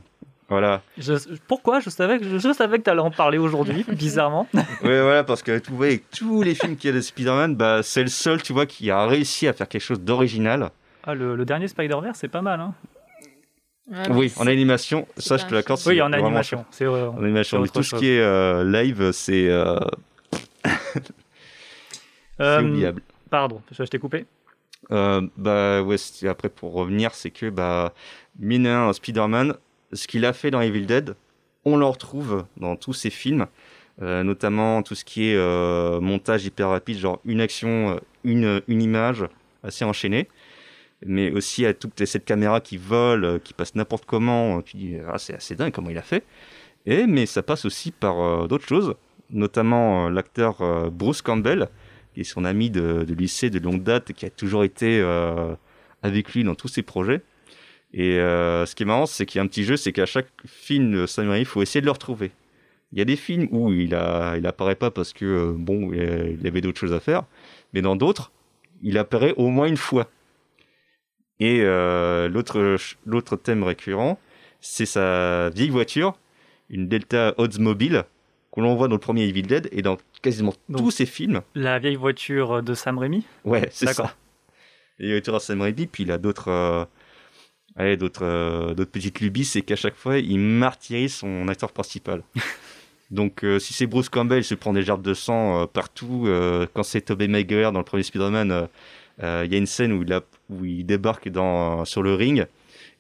Voilà. 0.50 0.82
Je- 0.98 1.14
pourquoi? 1.48 1.80
Je 1.80 1.90
savais 1.92 2.18
que 2.18 2.24
je, 2.28 2.38
je 2.40 2.54
savais 2.54 2.80
que 2.80 2.84
t'allais 2.84 3.02
en 3.02 3.12
parler 3.12 3.38
aujourd'hui, 3.38 3.86
bizarrement. 3.92 4.48
Ouais, 4.54 5.02
voilà, 5.02 5.24
parce 5.24 5.44
que 5.44 5.60
tu 5.60 5.72
vois, 5.72 5.86
avec 5.88 6.10
tous 6.10 6.42
les 6.42 6.56
films 6.56 6.76
qu'il 6.76 6.90
y 6.90 6.94
a 6.94 6.96
de 6.96 7.02
Spider-Man, 7.02 7.56
bah, 7.56 7.82
c'est 7.84 8.02
le 8.02 8.08
seul, 8.10 8.42
tu 8.42 8.52
vois, 8.52 8.66
qui 8.66 8.90
a 8.90 9.06
réussi 9.06 9.48
à 9.48 9.54
faire 9.54 9.68
quelque 9.68 9.82
chose 9.84 10.00
d'original. 10.02 10.72
Ah, 11.04 11.14
le, 11.14 11.36
le 11.36 11.46
dernier 11.46 11.68
Spider-Verse, 11.68 12.18
c'est 12.20 12.28
pas 12.28 12.42
mal. 12.42 12.60
Hein. 12.60 12.74
oui, 14.10 14.32
en 14.38 14.48
animation, 14.48 15.08
ça, 15.18 15.38
je 15.38 15.46
te 15.46 15.54
l'accorde. 15.54 15.80
Oui, 15.86 15.96
c'est 15.98 16.02
en 16.02 16.14
animation. 16.14 16.66
C'est 16.72 16.86
euh, 16.86 17.10
En 17.12 17.18
animation, 17.24 17.58
c'est 17.58 17.62
mais 17.62 17.68
tout 17.70 17.84
ce 17.84 17.96
qui 17.96 18.08
est 18.08 18.20
euh, 18.22 18.64
live, 18.64 19.12
c'est 19.12 19.48
euh, 19.50 19.78
Euh, 22.42 22.62
oubliable. 22.62 23.02
Pardon, 23.30 23.62
je 23.72 23.84
t'ai 23.84 24.00
coupé. 24.00 24.26
Euh, 24.92 25.22
bah 25.38 25.82
ouais, 25.82 25.98
après 26.28 26.50
pour 26.50 26.74
revenir, 26.74 27.14
c'est 27.14 27.32
que 27.32 27.50
bah 27.50 27.94
mine 28.40 28.92
Spider-Man, 28.94 29.56
ce 29.94 30.08
qu'il 30.08 30.26
a 30.26 30.34
fait 30.34 30.52
dans 30.52 30.62
Evil 30.62 30.86
Dead, 30.86 31.16
on 31.66 31.78
le 31.78 31.86
retrouve 31.86 32.46
dans 32.58 32.76
tous 32.76 32.94
ses 32.94 33.10
films, 33.10 33.48
euh, 34.02 34.24
notamment 34.24 34.82
tout 34.82 34.96
ce 34.96 35.06
qui 35.06 35.30
est 35.30 35.36
euh, 35.36 36.00
montage 36.00 36.46
hyper 36.46 36.70
rapide, 36.70 36.98
genre 36.98 37.20
une 37.26 37.42
action, 37.42 38.00
une, 38.24 38.62
image 38.68 39.26
assez 39.64 39.86
enchaînée, 39.86 40.28
mais 41.06 41.32
aussi 41.32 41.66
à 41.66 41.74
toutes 41.74 42.04
cette 42.06 42.26
caméra 42.26 42.62
qui 42.62 42.78
vole, 42.78 43.40
qui 43.44 43.54
passe 43.54 43.76
n'importe 43.76 44.06
comment, 44.06 44.62
tu 44.62 44.78
dis 44.78 44.98
ah, 45.08 45.18
c'est 45.18 45.36
assez 45.36 45.56
dingue 45.56 45.72
comment 45.72 45.90
il 45.90 45.98
a 45.98 46.04
fait. 46.04 46.24
Mais 46.88 47.28
ça 47.28 47.44
passe 47.44 47.66
aussi 47.66 47.92
par 47.92 48.48
d'autres 48.48 48.68
choses, 48.68 48.96
notamment 49.30 50.10
l'acteur 50.10 50.90
Bruce 50.90 51.22
Campbell, 51.22 51.70
qui 52.14 52.22
est 52.22 52.24
son 52.24 52.46
ami 52.46 52.70
de, 52.70 53.06
lycée 53.08 53.50
de 53.50 53.60
longue 53.60 53.84
date 53.84 54.14
qui 54.14 54.26
a 54.26 54.30
toujours 54.30 54.64
été 54.64 55.00
euh, 55.00 55.56
avec 56.02 56.34
lui 56.34 56.44
dans 56.44 56.56
tous 56.56 56.68
ses 56.68 56.82
projets. 56.82 57.22
Et 57.94 58.20
euh, 58.20 58.66
ce 58.66 58.76
qui 58.76 58.84
est 58.84 58.86
marrant, 58.86 59.06
c'est 59.06 59.26
qu'il 59.26 59.40
y 59.40 59.42
a 59.42 59.44
un 59.44 59.48
petit 59.48 59.64
jeu, 59.64 59.78
c'est 59.78 59.92
qu'à 59.92 60.06
chaque 60.06 60.30
film 60.46 60.92
de 60.92 61.06
Sam 61.06 61.30
Raimi, 61.30 61.42
il 61.42 61.46
faut 61.46 61.62
essayer 61.62 61.82
de 61.82 61.86
le 61.86 61.92
retrouver. 61.92 62.32
Il 62.92 63.00
y 63.00 63.02
a 63.02 63.06
des 63.06 63.16
films 63.16 63.48
où 63.52 63.72
il 63.72 63.96
a, 63.96 64.36
il 64.38 64.46
apparaît 64.48 64.76
pas 64.76 64.92
parce 64.92 65.14
que 65.14 65.26
euh, 65.26 65.54
bon, 65.56 65.92
il 65.94 66.46
avait 66.46 66.62
d'autres 66.62 66.80
choses 66.80 66.94
à 66.94 67.00
faire, 67.00 67.24
mais 67.74 67.82
dans 67.82 67.96
d'autres, 67.96 68.32
il 68.82 68.98
apparaît 68.98 69.34
au 69.38 69.50
moins 69.50 69.68
une 69.68 69.78
fois. 69.78 70.10
Et 71.42 71.62
l'autre, 71.64 72.76
l'autre 73.06 73.38
thème 73.38 73.64
récurrent, 73.64 74.20
c'est 74.60 74.86
sa 74.86 75.50
vieille 75.50 75.70
voiture, 75.70 76.20
une 76.70 76.90
Delta 76.90 77.34
Oldsmobile, 77.38 78.04
que 78.60 78.64
l'on 78.64 78.76
voit 78.76 78.88
dans 78.88 78.96
le 78.96 79.00
premier 79.00 79.24
Evil 79.24 79.44
Dead 79.44 79.70
et 79.72 79.82
dans 79.82 79.98
quasiment 80.22 80.54
Donc, 80.68 80.82
tous 80.82 80.92
ses 80.92 81.06
films. 81.06 81.42
La 81.56 81.80
vieille 81.80 81.96
voiture 81.96 82.62
de 82.62 82.74
Sam 82.74 82.98
Raimi? 82.98 83.26
Ouais, 83.46 83.70
c'est 83.72 83.94
ça. 83.94 84.14
Et 85.00 85.18
il 85.18 85.34
a 85.34 85.40
Sam 85.40 85.62
Raimi, 85.62 85.88
puis 85.88 86.04
il 86.04 86.12
a 86.12 86.18
d'autres, 86.18 86.50
euh, 86.50 86.86
allez, 87.78 87.96
d'autres, 87.96 88.26
euh, 88.26 88.74
d'autres 88.74 88.92
petites 88.92 89.22
lubies, 89.22 89.46
c'est 89.46 89.62
qu'à 89.62 89.78
chaque 89.78 89.96
fois, 89.96 90.18
il 90.18 90.40
martyrise 90.40 91.16
son 91.16 91.48
acteur 91.48 91.72
principal. 91.72 92.22
Donc, 93.12 93.44
euh, 93.44 93.60
si 93.60 93.74
c'est 93.74 93.88
Bruce 93.88 94.10
Campbell, 94.10 94.40
il 94.40 94.44
se 94.44 94.56
prend 94.56 94.74
des 94.74 94.84
gerbes 94.84 95.02
de 95.02 95.14
sang 95.14 95.66
partout. 95.68 96.28
quand 96.74 96.84
c'est 96.84 97.02
Tobey 97.02 97.28
Maguire 97.28 97.72
dans 97.72 97.80
le 97.80 97.86
premier 97.86 98.04
Spider-Man, 98.04 98.68
il 99.20 99.52
y 99.52 99.56
a 99.56 99.58
une 99.58 99.66
scène 99.66 99.94
où 99.94 100.04
il, 100.04 100.14
a, 100.14 100.22
où 100.50 100.66
il 100.66 100.86
débarque 100.86 101.30
dans, 101.30 101.86
sur 101.86 102.04
le 102.04 102.14
ring. 102.14 102.46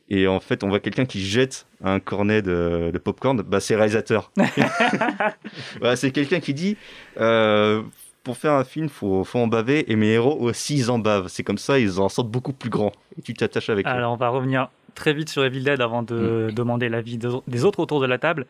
Et 0.10 0.28
en 0.28 0.39
fait, 0.39 0.63
on 0.63 0.70
voit 0.70 0.80
quelqu'un 0.80 1.06
qui 1.06 1.24
jette 1.24 1.68
un 1.84 2.00
cornet 2.00 2.42
de, 2.42 2.89
de 2.92 2.98
popcorn. 2.98 3.42
Bah, 3.42 3.60
c'est 3.60 3.75
réalisateur. 3.75 4.32
C'est 5.96 6.12
quelqu'un 6.12 6.39
qui 6.39 6.54
dit 6.54 6.78
euh, 7.20 7.82
pour 8.24 8.38
faire 8.38 8.54
un 8.54 8.63
film, 8.63 8.89
faut, 8.89 9.24
faut 9.24 9.39
en 9.39 9.48
baver, 9.48 9.92
et 9.92 9.96
mes 9.96 10.08
héros 10.10 10.38
aussi, 10.39 10.75
ils 10.78 10.92
en 10.92 11.00
bavent. 11.00 11.28
C'est 11.28 11.44
comme 11.44 11.58
ça, 11.58 11.80
ils 11.80 12.00
en 12.00 12.10
sortent 12.10 12.30
beaucoup 12.30 12.54
plus 12.54 12.70
grands. 12.70 12.92
Et 13.18 13.22
tu 13.22 13.34
t'attaches 13.34 13.70
avec 13.70 13.86
eux. 13.86 13.89
Alors, 13.89 14.13
on 14.13 14.18
va 14.18 14.30
revenir 14.30 14.70
très 14.96 15.13
vite 15.13 15.30
sur 15.30 15.44
Evil 15.46 15.63
Dead 15.63 15.80
avant 15.82 16.04
de 16.04 16.48
Mm. 16.50 16.54
demander 16.54 16.89
l'avis 16.89 17.18
de- 17.18 17.32
des 17.48 17.63
autres 17.66 17.80
autour 17.80 18.01
de 18.01 18.06
la 18.06 18.18
table. 18.18 18.46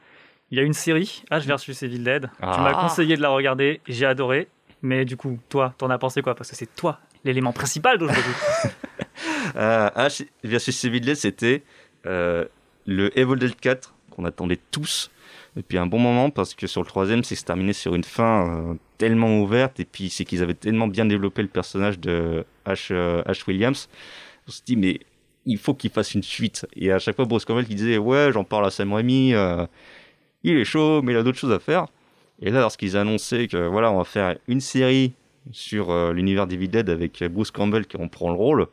Il 0.51 0.57
y 0.57 0.61
a 0.61 0.63
une 0.63 0.73
série, 0.73 1.23
H 1.31 1.45
versus 1.45 1.83
Evil 1.83 1.99
Dead. 2.03 2.23
Tu 2.23 2.29
Ah. 2.41 2.61
m'as 2.63 2.73
conseillé 2.73 3.15
de 3.17 3.21
la 3.21 3.29
regarder, 3.29 3.81
j'ai 3.87 4.05
adoré. 4.05 4.47
Mais 4.81 5.03
du 5.05 5.17
coup, 5.17 5.37
toi, 5.49 5.73
t'en 5.77 5.89
as 5.89 5.97
pensé 5.97 6.21
quoi? 6.21 6.35
Parce 6.35 6.49
que 6.49 6.55
c'est 6.55 6.73
toi 6.75 6.99
l'élément 7.25 7.51
principal 7.51 7.97
d'aujourd'hui. 7.97 8.23
Euh, 9.55 9.89
H 9.95 10.25
versus 10.43 10.85
Dead, 10.85 11.15
c'était 11.15 11.63
euh, 12.05 12.45
le 12.85 13.17
Evil 13.17 13.37
Dead 13.37 13.55
4 13.55 13.93
qu'on 14.09 14.25
attendait 14.25 14.59
tous 14.71 15.11
depuis 15.55 15.77
un 15.77 15.85
bon 15.85 15.99
moment 15.99 16.29
parce 16.29 16.53
que 16.53 16.67
sur 16.67 16.81
le 16.81 16.87
troisième, 16.87 17.23
c'est 17.23 17.35
terminé 17.43 17.73
sur 17.73 17.95
une 17.95 18.03
fin 18.03 18.71
euh, 18.71 18.73
tellement 18.97 19.41
ouverte 19.41 19.79
et 19.79 19.85
puis 19.85 20.09
c'est 20.09 20.25
qu'ils 20.25 20.43
avaient 20.43 20.53
tellement 20.53 20.87
bien 20.87 21.05
développé 21.05 21.41
le 21.41 21.47
personnage 21.47 21.99
de 21.99 22.45
H, 22.65 22.89
euh, 22.91 23.23
H. 23.23 23.43
Williams. 23.47 23.89
On 24.47 24.51
se 24.51 24.61
dit, 24.63 24.75
mais 24.75 24.99
il 25.45 25.57
faut 25.57 25.73
qu'il 25.73 25.89
fasse 25.89 26.13
une 26.13 26.23
suite. 26.23 26.65
Et 26.75 26.91
à 26.91 26.99
chaque 26.99 27.15
fois, 27.15 27.25
Bruce 27.25 27.45
Campbell 27.45 27.65
qui 27.65 27.75
disait, 27.75 27.97
ouais, 27.97 28.31
j'en 28.31 28.43
parle 28.43 28.65
à 28.65 28.69
Sam 28.69 28.93
Raimi, 28.93 29.33
euh, 29.33 29.65
il 30.43 30.57
est 30.57 30.65
chaud, 30.65 31.01
mais 31.01 31.13
il 31.13 31.17
a 31.17 31.23
d'autres 31.23 31.37
choses 31.37 31.51
à 31.51 31.59
faire. 31.59 31.87
Et 32.41 32.51
là, 32.51 32.61
lorsqu'ils 32.61 32.95
annonçaient 32.95 33.47
que 33.47 33.67
voilà, 33.67 33.91
on 33.91 33.97
va 33.97 34.03
faire 34.05 34.37
une 34.47 34.61
série 34.61 35.13
sur 35.51 35.89
euh, 35.89 36.13
l'univers 36.13 36.47
d'Evil 36.47 36.69
Dead 36.69 36.89
avec 36.89 37.23
Bruce 37.23 37.51
Campbell 37.51 37.85
qui 37.85 37.97
en 37.97 38.07
prend 38.07 38.29
le 38.29 38.35
rôle, 38.35 38.67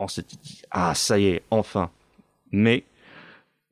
on 0.00 0.08
s'est 0.08 0.22
dit 0.22 0.62
ah 0.70 0.94
ça 0.94 1.18
y 1.18 1.26
est 1.26 1.42
enfin. 1.50 1.90
Mais 2.52 2.84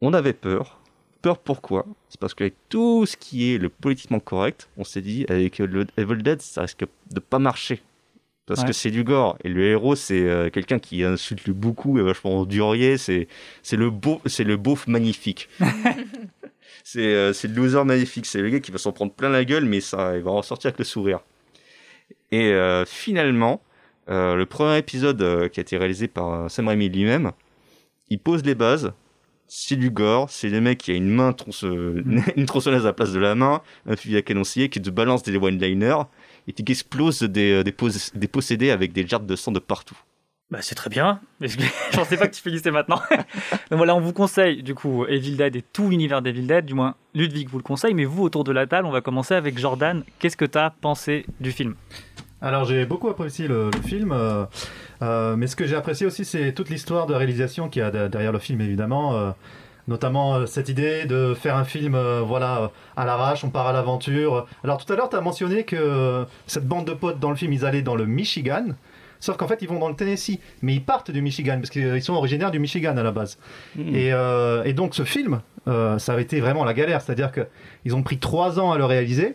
on 0.00 0.12
avait 0.14 0.32
peur. 0.32 0.80
Peur 1.22 1.38
pourquoi? 1.38 1.84
C'est 2.08 2.20
parce 2.20 2.34
qu'avec 2.34 2.54
tout 2.68 3.04
ce 3.06 3.16
qui 3.16 3.52
est 3.54 3.58
le 3.58 3.68
politiquement 3.68 4.20
correct 4.20 4.68
on 4.76 4.84
s'est 4.84 5.00
dit 5.02 5.26
avec 5.28 5.58
le 5.58 5.86
Evil 5.96 6.22
Dead 6.22 6.40
ça 6.40 6.62
risque 6.62 6.84
de 7.10 7.20
pas 7.20 7.38
marcher. 7.40 7.82
Parce 8.46 8.60
Ouais. 8.60 8.68
que 8.68 8.72
c'est 8.72 8.90
du 8.90 9.04
gore. 9.04 9.36
Et 9.44 9.48
le 9.48 9.62
héros 9.64 9.94
c'est 9.96 10.20
euh, 10.22 10.48
quelqu'un 10.48 10.78
qui 10.78 11.02
insulte 11.04 11.50
beaucoup 11.50 11.98
et 11.98 12.02
vachement 12.02 12.38
endurier 12.38 12.96
c'est 12.96 13.26
c'est 13.62 13.76
le 13.76 13.90
beau 13.90 14.20
c'est 14.26 14.44
le 14.44 14.56
beauf 14.56 14.86
magnifique. 14.86 15.48
C'est 16.84 17.00
euh, 17.14 17.32
c'est 17.34 17.48
le 17.48 17.54
loser 17.54 17.84
magnifique. 17.84 18.24
C'est 18.24 18.40
le 18.40 18.48
gars 18.48 18.60
qui 18.60 18.70
va 18.70 18.78
s'en 18.78 18.92
prendre 18.92 19.12
plein 19.12 19.28
la 19.28 19.44
gueule 19.44 19.64
mais 19.66 19.80
ça 19.80 20.16
il 20.16 20.22
va 20.22 20.30
en 20.30 20.42
sortir 20.42 20.68
avec 20.68 20.78
le 20.78 20.84
sourire. 20.84 21.20
Et 22.30 22.52
euh, 22.52 22.84
finalement 22.86 23.60
euh, 24.10 24.34
le 24.34 24.46
premier 24.46 24.78
épisode 24.78 25.20
euh, 25.22 25.48
qui 25.48 25.60
a 25.60 25.62
été 25.62 25.76
réalisé 25.76 26.08
par 26.08 26.32
euh, 26.32 26.48
Sam 26.48 26.68
Raimi 26.68 26.88
lui-même, 26.88 27.32
il 28.08 28.18
pose 28.18 28.44
les 28.44 28.54
bases. 28.54 28.92
C'est 29.50 29.76
du 29.76 29.90
gore, 29.90 30.28
c'est 30.28 30.50
le 30.50 30.60
mec 30.60 30.78
qui 30.78 30.90
a 30.90 30.94
une 30.94 31.08
main 31.08 31.34
une 32.36 32.46
tronçonneuse 32.46 32.82
à 32.82 32.88
la 32.88 32.92
place 32.92 33.12
de 33.12 33.18
la 33.18 33.34
main, 33.34 33.62
un 33.86 33.96
fusil 33.96 34.16
à 34.18 34.22
canoncier 34.22 34.68
qui 34.68 34.82
te 34.82 34.90
balance 34.90 35.22
des 35.22 35.36
one-liners 35.36 36.02
et 36.46 36.52
qui 36.52 36.62
explose 36.70 37.22
des, 37.22 37.64
des, 37.64 37.72
pos- 37.72 38.12
des 38.14 38.28
possédés 38.28 38.70
avec 38.70 38.92
des 38.92 39.06
gerbes 39.06 39.24
de 39.26 39.36
sang 39.36 39.52
de 39.52 39.58
partout. 39.58 39.96
Bah, 40.50 40.58
c'est 40.62 40.74
très 40.74 40.88
bien. 40.88 41.20
Je 41.40 41.56
pensais 41.92 42.16
pas 42.16 42.26
que 42.26 42.34
tu 42.34 42.40
finissais 42.42 42.70
maintenant. 42.70 43.00
Donc 43.10 43.76
voilà, 43.76 43.94
on 43.94 44.00
vous 44.00 44.14
conseille 44.14 44.62
du 44.62 44.74
coup 44.74 45.04
Evil 45.06 45.36
Dead 45.36 45.56
et 45.56 45.62
tout 45.62 45.90
l'univers 45.90 46.22
d'Evil 46.22 46.46
Dead. 46.46 46.64
Du 46.64 46.74
moins, 46.74 46.94
Ludwig 47.14 47.48
vous 47.50 47.58
le 47.58 47.62
conseille. 47.62 47.92
Mais 47.94 48.06
vous, 48.06 48.22
autour 48.22 48.44
de 48.44 48.52
la 48.52 48.66
table, 48.66 48.86
on 48.86 48.90
va 48.90 49.02
commencer 49.02 49.34
avec 49.34 49.58
Jordan. 49.58 50.04
Qu'est-ce 50.18 50.36
que 50.38 50.46
tu 50.46 50.56
as 50.56 50.70
pensé 50.70 51.26
du 51.40 51.52
film? 51.52 51.74
Alors 52.40 52.64
j'ai 52.64 52.86
beaucoup 52.86 53.08
apprécié 53.08 53.48
le, 53.48 53.70
le 53.74 53.80
film, 53.82 54.12
euh, 54.12 54.44
euh, 55.02 55.34
mais 55.36 55.46
ce 55.48 55.56
que 55.56 55.66
j'ai 55.66 55.74
apprécié 55.74 56.06
aussi 56.06 56.24
c'est 56.24 56.52
toute 56.52 56.70
l'histoire 56.70 57.06
de 57.06 57.14
réalisation 57.14 57.68
qu'il 57.68 57.82
y 57.82 57.84
a 57.84 57.90
de- 57.90 58.06
derrière 58.08 58.30
le 58.32 58.38
film 58.38 58.60
évidemment, 58.60 59.16
euh, 59.16 59.30
notamment 59.88 60.46
cette 60.46 60.68
idée 60.68 61.04
de 61.06 61.34
faire 61.34 61.56
un 61.56 61.64
film 61.64 61.98
voilà 62.24 62.70
à 62.96 63.04
l'arrache, 63.04 63.42
on 63.42 63.50
part 63.50 63.66
à 63.66 63.72
l'aventure. 63.72 64.46
Alors 64.62 64.84
tout 64.84 64.92
à 64.92 64.96
l'heure 64.96 65.08
tu 65.08 65.16
as 65.16 65.20
mentionné 65.20 65.64
que 65.64 66.24
cette 66.46 66.66
bande 66.66 66.86
de 66.86 66.92
potes 66.92 67.18
dans 67.18 67.30
le 67.30 67.36
film 67.36 67.52
ils 67.52 67.64
allaient 67.64 67.82
dans 67.82 67.96
le 67.96 68.06
Michigan. 68.06 68.66
Sauf 69.20 69.36
qu'en 69.36 69.48
fait, 69.48 69.62
ils 69.62 69.68
vont 69.68 69.80
dans 69.80 69.88
le 69.88 69.96
Tennessee, 69.96 70.38
mais 70.62 70.74
ils 70.74 70.80
partent 70.84 71.10
du 71.10 71.20
Michigan 71.22 71.56
parce 71.56 71.70
qu'ils 71.70 72.00
sont 72.04 72.14
originaires 72.14 72.52
du 72.52 72.60
Michigan 72.60 72.96
à 72.96 73.02
la 73.02 73.10
base. 73.10 73.36
Et, 73.76 74.12
euh, 74.12 74.62
et 74.62 74.74
donc, 74.74 74.94
ce 74.94 75.02
film, 75.02 75.40
ça 75.66 75.96
a 76.14 76.20
été 76.20 76.38
vraiment 76.38 76.62
la 76.64 76.72
galère. 76.72 77.00
C'est-à-dire 77.02 77.32
qu'ils 77.32 77.96
ont 77.96 78.04
pris 78.04 78.18
trois 78.18 78.60
ans 78.60 78.70
à 78.70 78.78
le 78.78 78.84
réaliser. 78.84 79.34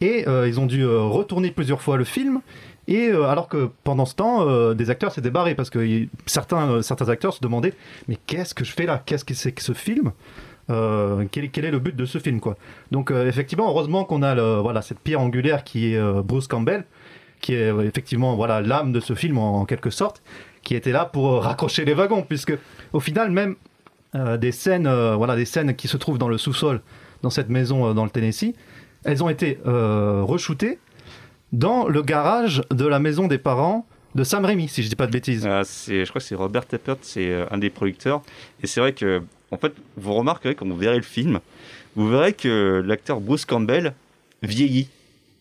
Et 0.00 0.28
euh, 0.28 0.46
ils 0.46 0.60
ont 0.60 0.66
dû 0.66 0.82
euh, 0.82 1.00
retourner 1.02 1.50
plusieurs 1.50 1.80
fois 1.82 1.96
le 1.96 2.04
film. 2.04 2.40
Et 2.86 3.08
euh, 3.08 3.24
alors 3.24 3.48
que 3.48 3.68
pendant 3.84 4.06
ce 4.06 4.14
temps, 4.14 4.72
des 4.74 4.90
acteurs 4.90 5.12
s'étaient 5.12 5.30
barrés 5.30 5.54
parce 5.54 5.70
que 5.70 6.06
certains, 6.26 6.82
certains 6.82 7.08
acteurs 7.08 7.34
se 7.34 7.40
demandaient 7.40 7.74
Mais 8.06 8.16
qu'est-ce 8.26 8.54
que 8.54 8.64
je 8.64 8.72
fais 8.72 8.86
là? 8.86 9.02
Qu'est-ce 9.04 9.24
que 9.24 9.34
c'est 9.34 9.52
que 9.52 9.62
ce 9.62 9.72
film? 9.72 10.12
Quel, 10.68 11.44
est- 11.44 11.70
le 11.70 11.78
but 11.78 11.96
de 11.96 12.04
ce 12.04 12.18
film. 12.18 12.40
Donc 12.90 13.10
effectivement, 13.10 13.68
heureusement 13.70 14.04
qu'on 14.04 14.22
a 14.22 14.34
voilà 14.60 14.82
cette 14.82 14.98
pierre 15.00 15.20
angulaire 15.20 15.64
qui 15.64 15.94
est 15.94 16.22
Bruce 16.22 16.46
Campbell, 16.46 16.84
qui 17.40 17.54
est 17.54 17.70
effectivement 17.86 18.36
voilà 18.36 18.60
l'âme 18.60 18.92
de 18.92 19.00
ce 19.00 19.14
film 19.14 19.38
en, 19.38 19.60
en 19.60 19.64
quelque 19.64 19.88
sorte, 19.90 20.22
qui 20.62 20.74
était 20.74 20.92
là 20.92 21.06
pour 21.06 21.42
raccrocher 21.42 21.86
les 21.86 21.94
wagons, 21.94 22.22
puisque 22.22 22.52
au 22.92 23.00
final 23.00 23.30
même 23.30 23.56
des 24.14 24.52
scènes 24.52 24.88
voilà 25.14 25.36
des 25.36 25.46
scènes 25.46 25.74
qui 25.74 25.88
se 25.88 25.96
trouvent 25.96 26.18
dans 26.18 26.28
le 26.28 26.36
sous-sol 26.38 26.82
dans 27.22 27.30
cette 27.30 27.48
maison 27.48 27.94
dans 27.94 28.04
le 28.04 28.10
Tennessee, 28.10 28.54
elles 29.04 29.22
ont 29.22 29.28
été 29.28 29.58
euh, 29.66 30.22
reshootées 30.22 30.78
dans 31.52 31.88
le 31.88 32.02
garage 32.02 32.62
de 32.70 32.86
la 32.86 32.98
maison 32.98 33.26
des 33.26 33.38
parents 33.38 33.86
de 34.14 34.24
Sam 34.24 34.44
Raimi, 34.44 34.68
si 34.68 34.82
je 34.82 34.88
dis 34.88 34.96
pas 34.96 35.06
de 35.06 35.12
bêtises. 35.12 35.44
Euh, 35.46 35.62
c'est, 35.64 36.04
je 36.04 36.10
crois 36.10 36.20
que 36.20 36.26
c'est 36.26 36.34
Robert 36.34 36.66
Tappert, 36.66 36.96
c'est 37.02 37.28
euh, 37.30 37.46
un 37.50 37.58
des 37.58 37.70
producteurs. 37.70 38.22
Et 38.62 38.66
c'est 38.66 38.80
vrai 38.80 38.92
que, 38.92 39.22
en 39.50 39.56
fait, 39.58 39.72
vous 39.96 40.14
remarquerez 40.14 40.54
quand 40.54 40.66
vous 40.66 40.76
verrez 40.76 40.96
le 40.96 41.02
film, 41.02 41.40
vous 41.96 42.08
verrez 42.08 42.32
que 42.32 42.82
l'acteur 42.84 43.20
Bruce 43.20 43.44
Campbell 43.44 43.94
vieillit. 44.42 44.88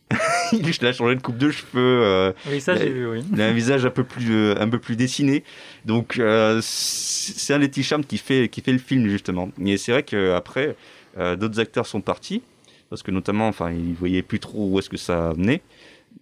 il 0.53 0.85
a 0.85 0.93
changé 0.93 1.15
de 1.15 1.21
coupe 1.21 1.37
de 1.37 1.51
cheveux. 1.51 1.67
euh, 2.03 2.31
Oui, 2.49 2.61
ça 2.61 2.75
j'ai 2.77 2.89
vu, 2.89 3.07
oui. 3.09 3.23
Il 3.33 3.41
a 3.41 3.47
un 3.47 3.51
visage 3.51 3.85
un 3.85 3.89
peu 3.89 4.05
plus, 4.05 4.31
euh, 4.33 4.55
un 4.57 4.69
peu 4.69 4.79
plus 4.79 4.95
dessiné. 4.95 5.43
Donc, 5.85 6.17
euh, 6.19 6.59
c'est 6.61 7.37
c'est 7.37 7.53
un 7.53 7.59
des 7.59 7.67
petits 7.67 7.83
charmes 7.83 8.05
qui 8.05 8.17
fait, 8.17 8.47
qui 8.47 8.61
fait 8.61 8.71
le 8.71 8.77
film, 8.77 9.07
justement. 9.09 9.49
Et 9.63 9.75
c'est 9.77 9.91
vrai 9.91 10.03
qu'après, 10.03 10.75
euh, 11.17 11.35
d'autres 11.35 11.59
acteurs 11.59 11.85
sont 11.85 11.99
partis. 12.01 12.41
Parce 12.89 13.03
que 13.03 13.11
notamment, 13.11 13.47
enfin, 13.47 13.71
ils 13.71 13.93
voyaient 13.93 14.21
plus 14.21 14.39
trop 14.39 14.69
où 14.69 14.79
est-ce 14.79 14.89
que 14.89 14.97
ça 14.97 15.33
venait. 15.33 15.61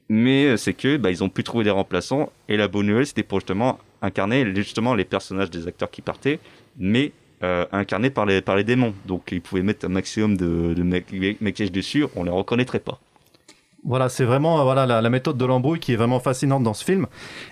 Mais 0.10 0.45
euh, 0.45 0.57
c'est 0.57 0.74
que 0.74 0.98
bah, 0.98 1.12
ils 1.12 1.24
ont 1.24 1.29
pu 1.29 1.43
trouver 1.43 1.63
des 1.63 1.72
remplaçants. 1.72 2.31
Et 2.50 2.57
la 2.57 2.67
bonne 2.67 2.88
nouvelle, 2.88 3.07
c'était 3.07 3.24
pour 3.24 3.39
justement 3.39 3.79
incarner 4.01 4.53
justement 4.55 4.93
les 4.93 5.05
personnages 5.05 5.50
des 5.50 5.67
acteurs 5.67 5.89
qui 5.89 6.01
partaient, 6.01 6.39
mais 6.77 7.12
euh, 7.43 7.65
incarnés 7.72 8.10
par 8.10 8.25
les, 8.25 8.41
par 8.41 8.55
les 8.55 8.63
démons. 8.63 8.93
Donc 9.05 9.29
ils 9.31 9.41
pouvaient 9.41 9.63
mettre 9.63 9.86
un 9.86 9.89
maximum 9.89 10.38
de, 10.38 10.74
de 10.74 10.84
ma- 10.84 10.98
maquillage 11.41 11.72
dessus, 11.72 12.05
on 12.15 12.24
les 12.24 12.31
reconnaîtrait 12.31 12.79
pas. 12.79 13.00
Voilà, 13.84 14.10
c'est 14.10 14.24
vraiment 14.24 14.63
voilà, 14.63 14.86
la, 14.88 15.10
méthode 15.10 15.38
de 15.38 15.45
l'embrouille 15.45 15.79
qui 15.79 15.93
est 15.93 15.95
vraiment 15.95 16.19
fascinante 16.19 16.63
dans 16.63 16.74
ce 16.74 16.84
film. 16.84 17.05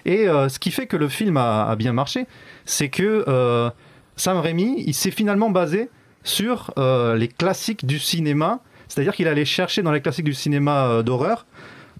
Et 0.06 0.28
euh, 0.28 0.50
ce 0.50 0.58
qui 0.58 0.72
fait 0.72 0.88
que 0.88 0.98
le 0.98 1.08
film 1.08 1.38
a, 1.38 1.76
bien 1.76 1.94
marché, 1.94 2.26
c'est 2.66 2.90
que 2.90 3.24
euh, 3.28 3.70
Sam 4.16 4.38
Raimi, 4.38 4.84
il 4.88 4.96
s'est 4.96 5.12
finalement 5.12 5.52
basé 5.52 5.90
sur 6.24 6.74
les 6.78 7.28
classiques 7.28 7.86
du 7.86 8.00
cinéma. 8.00 8.62
C'est-à-dire 8.94 9.16
qu'il 9.16 9.28
allait 9.28 9.46
chercher 9.46 9.82
dans 9.82 9.92
les 9.92 10.02
classiques 10.02 10.26
du 10.26 10.34
cinéma 10.34 10.88
euh, 10.88 11.04
d'horreur. 11.04 11.46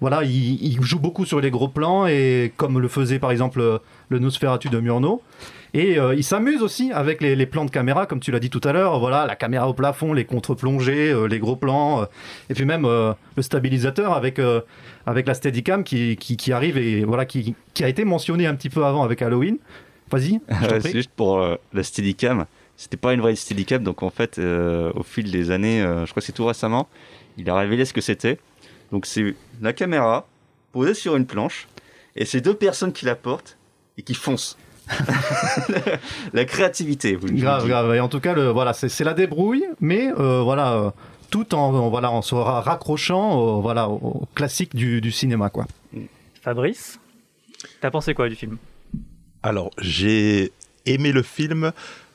Voilà, 0.00 0.22
il, 0.22 0.62
il 0.62 0.82
joue 0.82 0.98
beaucoup 0.98 1.24
sur 1.24 1.40
les 1.40 1.50
gros 1.50 1.68
plans, 1.68 2.06
et 2.06 2.52
comme 2.56 2.78
le 2.78 2.88
faisait 2.88 3.18
par 3.18 3.30
exemple 3.30 3.60
euh, 3.60 3.78
le 4.10 4.18
Nosferatu 4.18 4.68
de 4.68 4.78
Murnau. 4.80 5.22
Et 5.74 5.98
euh, 5.98 6.14
il 6.14 6.22
s'amuse 6.22 6.62
aussi 6.62 6.92
avec 6.92 7.20
les, 7.20 7.34
les 7.34 7.46
plans 7.46 7.64
de 7.64 7.70
caméra, 7.70 8.06
comme 8.06 8.20
tu 8.20 8.30
l'as 8.30 8.38
dit 8.38 8.48
tout 8.48 8.60
à 8.62 8.72
l'heure. 8.72 9.00
Voilà, 9.00 9.26
la 9.26 9.34
caméra 9.34 9.68
au 9.68 9.74
plafond, 9.74 10.12
les 10.12 10.24
contre-plongées, 10.24 11.10
euh, 11.10 11.26
les 11.26 11.40
gros 11.40 11.56
plans, 11.56 12.02
euh, 12.02 12.04
et 12.48 12.54
puis 12.54 12.64
même 12.64 12.86
le 12.86 13.42
stabilisateur 13.42 14.12
avec 14.12 14.40
avec 15.06 15.26
la 15.26 15.34
Steadicam 15.34 15.82
qui, 15.82 16.16
qui, 16.16 16.36
qui 16.36 16.52
arrive 16.52 16.78
et 16.78 17.04
voilà 17.04 17.26
qui, 17.26 17.54
qui 17.74 17.84
a 17.84 17.88
été 17.88 18.04
mentionné 18.04 18.46
un 18.46 18.54
petit 18.54 18.70
peu 18.70 18.84
avant 18.84 19.02
avec 19.02 19.20
Halloween. 19.20 19.58
Vas-y. 20.10 20.40
juste 20.92 21.10
pour 21.16 21.44
la 21.72 21.82
Steadicam. 21.82 22.46
C'était 22.76 22.96
pas 22.96 23.12
une 23.14 23.20
vraie 23.20 23.36
Steadicam, 23.36 23.82
donc 23.84 24.02
en 24.02 24.10
fait, 24.10 24.38
euh, 24.38 24.90
au 24.94 25.02
fil 25.02 25.30
des 25.30 25.50
années, 25.50 25.80
euh, 25.82 26.06
je 26.06 26.10
crois 26.10 26.20
que 26.20 26.26
c'est 26.26 26.32
tout 26.32 26.44
récemment, 26.46 26.88
il 27.36 27.48
a 27.48 27.56
révélé 27.56 27.84
ce 27.84 27.92
que 27.92 28.00
c'était. 28.00 28.38
Donc 28.92 29.06
c'est 29.06 29.34
la 29.62 29.72
caméra 29.72 30.26
posée 30.72 30.94
sur 30.94 31.16
une 31.16 31.26
planche, 31.26 31.68
et 32.16 32.24
c'est 32.24 32.40
deux 32.40 32.54
personnes 32.54 32.92
qui 32.92 33.04
la 33.04 33.14
portent 33.14 33.56
et 33.96 34.02
qui 34.02 34.14
foncent. 34.14 34.58
la, 36.32 36.44
créativité, 36.44 37.14
vous 37.16 37.28
Grave, 37.32 37.66
grave. 37.66 37.94
Et 37.94 38.00
en 38.00 38.08
tout 38.08 38.20
cas, 38.20 38.34
le, 38.34 38.48
voilà, 38.50 38.72
c'est 38.72 38.88
c'est 38.88 39.04
la 39.04 39.14
débrouille, 39.14 39.64
mais 39.80 40.10
euh, 40.18 40.42
voilà, 40.42 40.72
euh, 40.74 40.90
tout 41.30 41.54
en, 41.54 41.72
en- 41.74 41.88
voilà, 41.90 42.10
en 42.10 42.22
se 42.22 42.34
ra- 42.34 42.60
raccrochant 42.60 43.34
au, 43.38 43.60
voilà, 43.62 43.88
au 43.88 44.28
classique 44.34 44.74
du, 44.74 45.00
du 45.00 45.10
cinéma, 45.12 45.48
quoi. 45.50 45.66
Fabrice, 46.42 47.00
t'as 47.80 47.90
pensé 47.90 48.14
quoi 48.14 48.28
du 48.28 48.34
film? 48.34 48.58
Alors, 49.42 49.70
j'ai 49.80 50.52
aimé 50.86 51.12
le 51.12 51.22
film. 51.22 51.72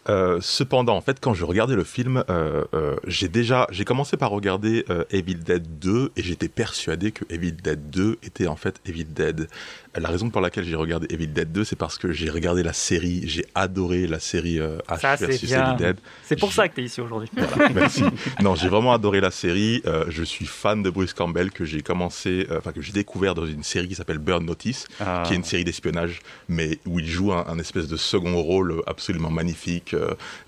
Euh, 0.08 0.40
cependant, 0.42 0.96
en 0.96 1.02
fait, 1.02 1.20
quand 1.20 1.34
je 1.34 1.44
regardais 1.46 1.76
le 1.76 1.84
film, 1.84 2.24
euh, 2.30 2.64
euh, 2.74 2.96
j'ai 3.06 3.28
déjà, 3.28 3.68
j'ai 3.70 3.86
commencé 3.86 4.18
par 4.18 4.32
regarder 4.32 4.86
Evil 5.12 5.36
Dead 5.36 5.80
2 5.80 6.12
et 6.16 6.22
j'étais 6.24 6.48
persuadé 6.48 7.12
que 7.12 7.26
Evil 7.30 7.52
Dead 7.52 7.90
2 7.92 8.18
était 8.24 8.48
en 8.48 8.56
fait 8.56 8.80
Evil 8.86 9.06
Dead. 9.06 9.48
La 9.96 10.08
raison 10.10 10.30
pour 10.30 10.40
laquelle 10.42 10.64
j'ai 10.66 10.76
regardé 10.76 11.08
Evil 11.14 11.28
Dead 11.28 11.52
2, 11.52 11.64
c'est 11.64 11.76
parce 11.76 11.98
que 11.98 12.12
j'ai 12.12 12.30
regardé 12.30 12.64
la 12.64 12.74
série, 12.74 13.24
j'ai 13.28 13.46
adoré 13.56 14.08
la 14.08 14.20
série 14.20 14.60
euh, 14.60 14.78
H 14.88 15.00
Ça, 15.02 15.16
versus. 15.16 15.52
Evil 15.52 15.76
Dead. 15.78 15.98
C'est 16.24 16.40
pour 16.40 16.54
ça 16.54 16.68
que 16.70 16.76
t'es 16.76 16.84
ici 16.84 17.02
aujourd'hui. 17.02 17.30
Voilà, 17.36 17.70
merci. 17.74 18.04
Non, 18.42 18.56
j'ai 18.56 18.70
vraiment 18.70 18.94
adoré 18.94 19.20
la 19.20 19.32
série. 19.32 19.82
Je 20.08 20.24
suis 20.24 20.46
fan 20.46 20.82
de 20.84 20.90
Bruce 20.90 21.14
Campbell 21.14 21.52
que 21.52 21.66
j'ai 21.66 21.82
commencé, 21.82 22.48
enfin 22.58 22.72
que 22.72 22.82
j'ai 22.82 22.94
découvert 22.94 23.36
dans 23.36 23.46
une 23.46 23.64
série 23.64 23.88
qui 23.88 23.96
s'appelle 23.96 24.20
Burn 24.20 24.46
Notice, 24.46 24.88
Ah. 25.00 25.24
qui 25.26 25.34
est 25.34 25.36
une 25.36 25.44
série 25.44 25.64
d'espionnage, 25.64 26.20
mais 26.48 26.80
où 26.86 27.00
il 27.00 27.08
joue 27.08 27.34
un, 27.34 27.46
un 27.48 27.60
espèce 27.60 27.88
de 27.88 27.98
second 27.98 28.42
rôle 28.42 28.82
absolument 28.88 29.30
magnifique, 29.32 29.96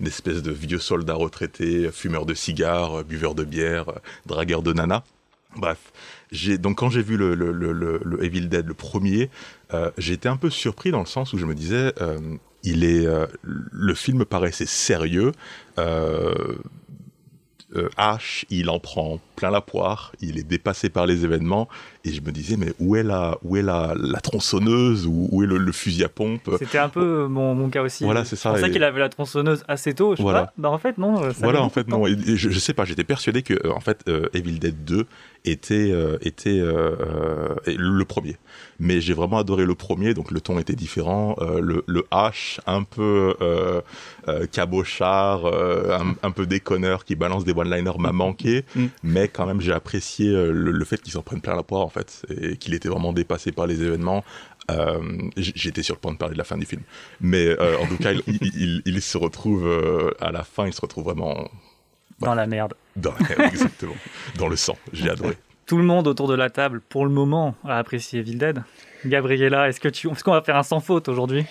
une 0.00 0.06
espèce 0.06 0.42
de 0.42 0.52
vieux 0.52 0.78
soldat 0.78 1.14
retraité, 1.14 1.90
fumeur 1.92 2.26
de 2.26 2.34
cigares, 2.34 3.00
euh, 3.00 3.02
buveur 3.02 3.34
de 3.34 3.44
bière, 3.44 3.88
euh, 3.88 3.98
dragueur 4.26 4.62
de 4.62 4.72
nana. 4.72 5.04
Bref, 5.56 5.78
donc 6.58 6.78
quand 6.78 6.88
j'ai 6.88 7.02
vu 7.02 7.16
le, 7.16 7.34
le, 7.34 7.52
le, 7.52 8.24
Evil 8.24 8.48
Dead, 8.48 8.66
le 8.66 8.74
premier, 8.74 9.28
euh, 9.74 9.90
été 9.98 10.28
un 10.28 10.36
peu 10.36 10.50
surpris 10.50 10.90
dans 10.90 11.00
le 11.00 11.06
sens 11.06 11.32
où 11.32 11.38
je 11.38 11.44
me 11.44 11.54
disais, 11.54 11.92
euh, 12.00 12.18
il 12.62 12.84
est, 12.84 13.06
euh, 13.06 13.26
le 13.42 13.94
film 13.94 14.24
paraissait 14.24 14.66
sérieux. 14.66 15.32
Euh, 17.74 17.82
euh, 17.84 17.88
Ash, 17.96 18.44
il 18.50 18.68
en 18.70 18.78
prend 18.78 19.18
plein 19.36 19.50
la 19.50 19.60
poire, 19.60 20.12
il 20.20 20.38
est 20.38 20.42
dépassé 20.42 20.88
par 20.90 21.06
les 21.06 21.24
événements, 21.24 21.68
et 22.04 22.12
je 22.12 22.20
me 22.20 22.30
disais, 22.30 22.56
mais 22.56 22.72
où 22.78 22.96
est 22.96 23.02
la, 23.02 23.38
où 23.42 23.56
est 23.56 23.62
la, 23.62 23.94
la 23.98 24.20
tronçonneuse, 24.20 25.06
ou 25.06 25.28
où 25.32 25.42
est 25.42 25.46
le, 25.46 25.56
le 25.58 25.72
fusil 25.72 26.04
à 26.04 26.08
pompe? 26.08 26.50
C'était 26.58 26.78
un 26.78 26.88
peu 26.88 27.26
mon, 27.26 27.54
mon 27.54 27.68
cas 27.70 27.82
aussi. 27.82 28.04
Voilà, 28.04 28.24
c'est 28.24 28.36
ça, 28.36 28.50
pensais 28.52 28.68
et- 28.68 28.70
qu'il 28.70 28.84
avait 28.84 29.00
la 29.00 29.08
tronçonneuse 29.08 29.64
assez 29.68 29.94
tôt. 29.94 30.12
Je 30.12 30.16
sais 30.18 30.22
Voilà. 30.22 30.44
pas. 30.46 30.52
Bah, 30.58 30.70
en 30.70 30.78
fait, 30.78 30.98
non. 30.98 31.22
ça 31.22 31.30
Voilà, 31.40 31.62
en 31.62 31.70
fait, 31.70 31.88
non. 31.88 32.06
Et, 32.06 32.12
et 32.12 32.36
je, 32.36 32.50
je 32.50 32.58
sais 32.58 32.74
pas, 32.74 32.84
j'étais 32.84 33.04
persuadé 33.04 33.42
que, 33.42 33.54
euh, 33.54 33.72
en 33.72 33.80
fait, 33.80 34.00
euh, 34.08 34.28
Evil 34.34 34.58
Dead 34.58 34.84
2 34.84 35.06
était, 35.44 35.90
euh, 35.92 36.18
était 36.22 36.58
euh, 36.60 36.96
euh, 37.00 37.54
le 37.66 38.04
premier. 38.04 38.36
Mais 38.78 39.00
j'ai 39.00 39.12
vraiment 39.14 39.38
adoré 39.38 39.64
le 39.64 39.74
premier, 39.74 40.12
donc 40.14 40.30
le 40.30 40.40
ton 40.40 40.58
était 40.58 40.74
différent. 40.74 41.36
Euh, 41.40 41.60
le, 41.60 41.84
le 41.86 42.04
H, 42.10 42.58
un 42.66 42.82
peu 42.82 43.34
euh, 43.40 43.80
euh, 44.28 44.46
cabochard, 44.46 45.46
euh, 45.46 45.96
un, 45.98 46.14
un 46.22 46.30
peu 46.32 46.46
déconneur, 46.46 47.04
qui 47.04 47.14
balance 47.14 47.44
des 47.44 47.52
one-liners, 47.52 47.98
m'a 47.98 48.12
manqué. 48.12 48.64
Mm. 48.74 48.86
Mais 49.04 49.28
quand 49.28 49.46
même, 49.46 49.60
j'ai 49.60 49.72
apprécié 49.72 50.30
le, 50.32 50.52
le 50.52 50.84
fait 50.84 51.00
qu'ils 51.00 51.12
s'en 51.12 51.22
prennent 51.22 51.40
plein 51.40 51.54
la 51.54 51.62
poire, 51.62 51.82
en 51.82 51.88
fait, 51.88 52.24
et 52.30 52.56
qu'il 52.56 52.74
était 52.74 52.88
vraiment 52.88 53.12
dépassé 53.12 53.52
par 53.52 53.66
les 53.66 53.82
événements. 53.82 54.24
Euh, 54.70 55.00
J'étais 55.36 55.82
sur 55.82 55.94
le 55.96 56.00
point 56.00 56.12
de 56.12 56.18
parler 56.18 56.34
de 56.34 56.38
la 56.38 56.44
fin 56.44 56.56
du 56.58 56.66
film. 56.66 56.82
Mais 57.20 57.46
euh, 57.46 57.76
en 57.78 57.86
tout 57.86 57.96
cas, 57.98 58.12
il, 58.12 58.22
il- 58.28 58.62
il- 58.62 58.82
il 58.86 59.02
se 59.02 59.18
retrouve, 59.18 59.66
euh, 59.66 60.10
à 60.20 60.30
la 60.32 60.42
fin, 60.44 60.66
il 60.66 60.72
se 60.72 60.80
retrouve 60.80 61.04
vraiment 61.04 61.48
Dans 62.26 62.34
la 62.34 62.46
merde. 62.46 62.74
dans, 62.96 63.12
exactement. 63.52 63.94
Dans 64.38 64.48
le 64.48 64.56
sang. 64.56 64.76
J'ai 64.92 65.10
adoré. 65.10 65.36
Tout 65.66 65.76
le 65.76 65.84
monde 65.84 66.06
autour 66.08 66.28
de 66.28 66.34
la 66.34 66.50
table, 66.50 66.80
pour 66.88 67.04
le 67.04 67.10
moment, 67.10 67.54
a 67.66 67.78
apprécié 67.78 68.20
Evil 68.20 68.36
Dead. 68.36 68.62
Gabriella, 69.06 69.68
est-ce 69.68 69.80
que 69.80 69.88
tu, 69.88 70.08
est-ce 70.10 70.22
qu'on 70.24 70.32
va 70.32 70.42
faire 70.42 70.56
un 70.56 70.62
sans 70.62 70.80
faute 70.80 71.08
aujourd'hui? 71.08 71.44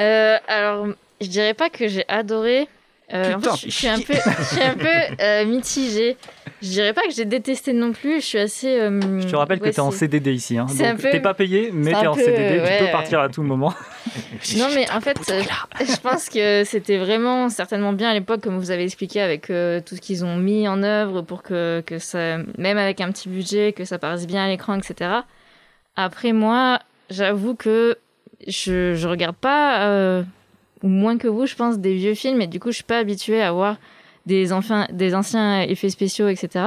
Euh, 0.00 0.36
alors, 0.48 0.86
je 1.20 1.26
dirais 1.28 1.54
pas 1.54 1.70
que 1.70 1.88
j'ai 1.88 2.04
adoré. 2.08 2.68
Euh, 3.14 3.22
en 3.22 3.24
fait, 3.24 3.36
Putain, 3.36 3.54
je, 3.56 3.66
je 3.66 3.70
suis 3.70 3.86
un 3.88 3.98
peu, 4.00 4.14
je 4.14 4.44
suis 4.44 4.62
un 4.62 4.74
peu 4.74 4.86
euh, 5.22 5.44
mitigée. 5.46 6.16
Je 6.60 6.68
dirais 6.68 6.92
pas 6.92 7.02
que 7.02 7.12
j'ai 7.14 7.24
détesté 7.24 7.72
non 7.72 7.92
plus. 7.92 8.16
Je 8.20 8.26
suis 8.26 8.38
assez. 8.38 8.80
euh, 8.80 9.20
Je 9.20 9.28
te 9.28 9.36
rappelle 9.36 9.60
que 9.60 9.64
tu 9.68 9.76
es 9.76 9.80
en 9.80 9.90
CDD 9.92 10.32
ici. 10.32 10.58
Hein. 10.58 10.66
Donc, 10.66 11.00
peu- 11.00 11.10
T'es 11.10 11.20
pas 11.20 11.34
payé, 11.34 11.70
mais 11.72 11.92
c'est 11.92 11.98
tu 11.98 12.02
es 12.04 12.06
un 12.06 12.10
en 12.10 12.14
peu, 12.14 12.20
CDD. 12.24 12.54
tu 12.56 12.78
peux 12.78 12.84
ouais. 12.86 12.90
partir 12.92 13.20
à 13.20 13.28
tout 13.28 13.42
moment. 13.42 13.72
Non, 14.56 14.68
mais 14.74 14.90
en 14.90 15.00
fait, 15.00 15.18
euh, 15.30 15.42
je 15.80 16.00
pense 16.00 16.28
que 16.28 16.64
c'était 16.64 16.98
vraiment 16.98 17.48
certainement 17.48 17.92
bien 17.92 18.10
à 18.10 18.14
l'époque, 18.14 18.40
comme 18.40 18.58
vous 18.58 18.70
avez 18.70 18.84
expliqué, 18.84 19.20
avec 19.20 19.50
euh, 19.50 19.80
tout 19.84 19.96
ce 19.96 20.00
qu'ils 20.00 20.24
ont 20.24 20.36
mis 20.36 20.68
en 20.68 20.82
œuvre 20.82 21.22
pour 21.22 21.42
que, 21.42 21.82
que 21.86 21.98
ça, 21.98 22.38
même 22.58 22.78
avec 22.78 23.00
un 23.00 23.10
petit 23.10 23.28
budget, 23.28 23.72
que 23.72 23.84
ça 23.84 23.98
paraisse 23.98 24.26
bien 24.26 24.44
à 24.44 24.48
l'écran, 24.48 24.74
etc. 24.74 25.10
Après, 25.96 26.32
moi, 26.32 26.80
j'avoue 27.10 27.54
que 27.54 27.98
je, 28.46 28.94
je 28.94 29.08
regarde 29.08 29.36
pas, 29.36 29.88
euh, 29.88 30.22
ou 30.82 30.88
moins 30.88 31.18
que 31.18 31.28
vous, 31.28 31.46
je 31.46 31.54
pense, 31.54 31.78
des 31.78 31.94
vieux 31.94 32.14
films, 32.14 32.40
et 32.40 32.46
du 32.46 32.60
coup, 32.60 32.70
je 32.70 32.76
suis 32.76 32.84
pas 32.84 32.98
habituée 32.98 33.42
à 33.42 33.52
voir 33.52 33.76
des, 34.26 34.52
enfin, 34.52 34.86
des 34.92 35.14
anciens 35.14 35.62
effets 35.62 35.90
spéciaux, 35.90 36.28
etc. 36.28 36.66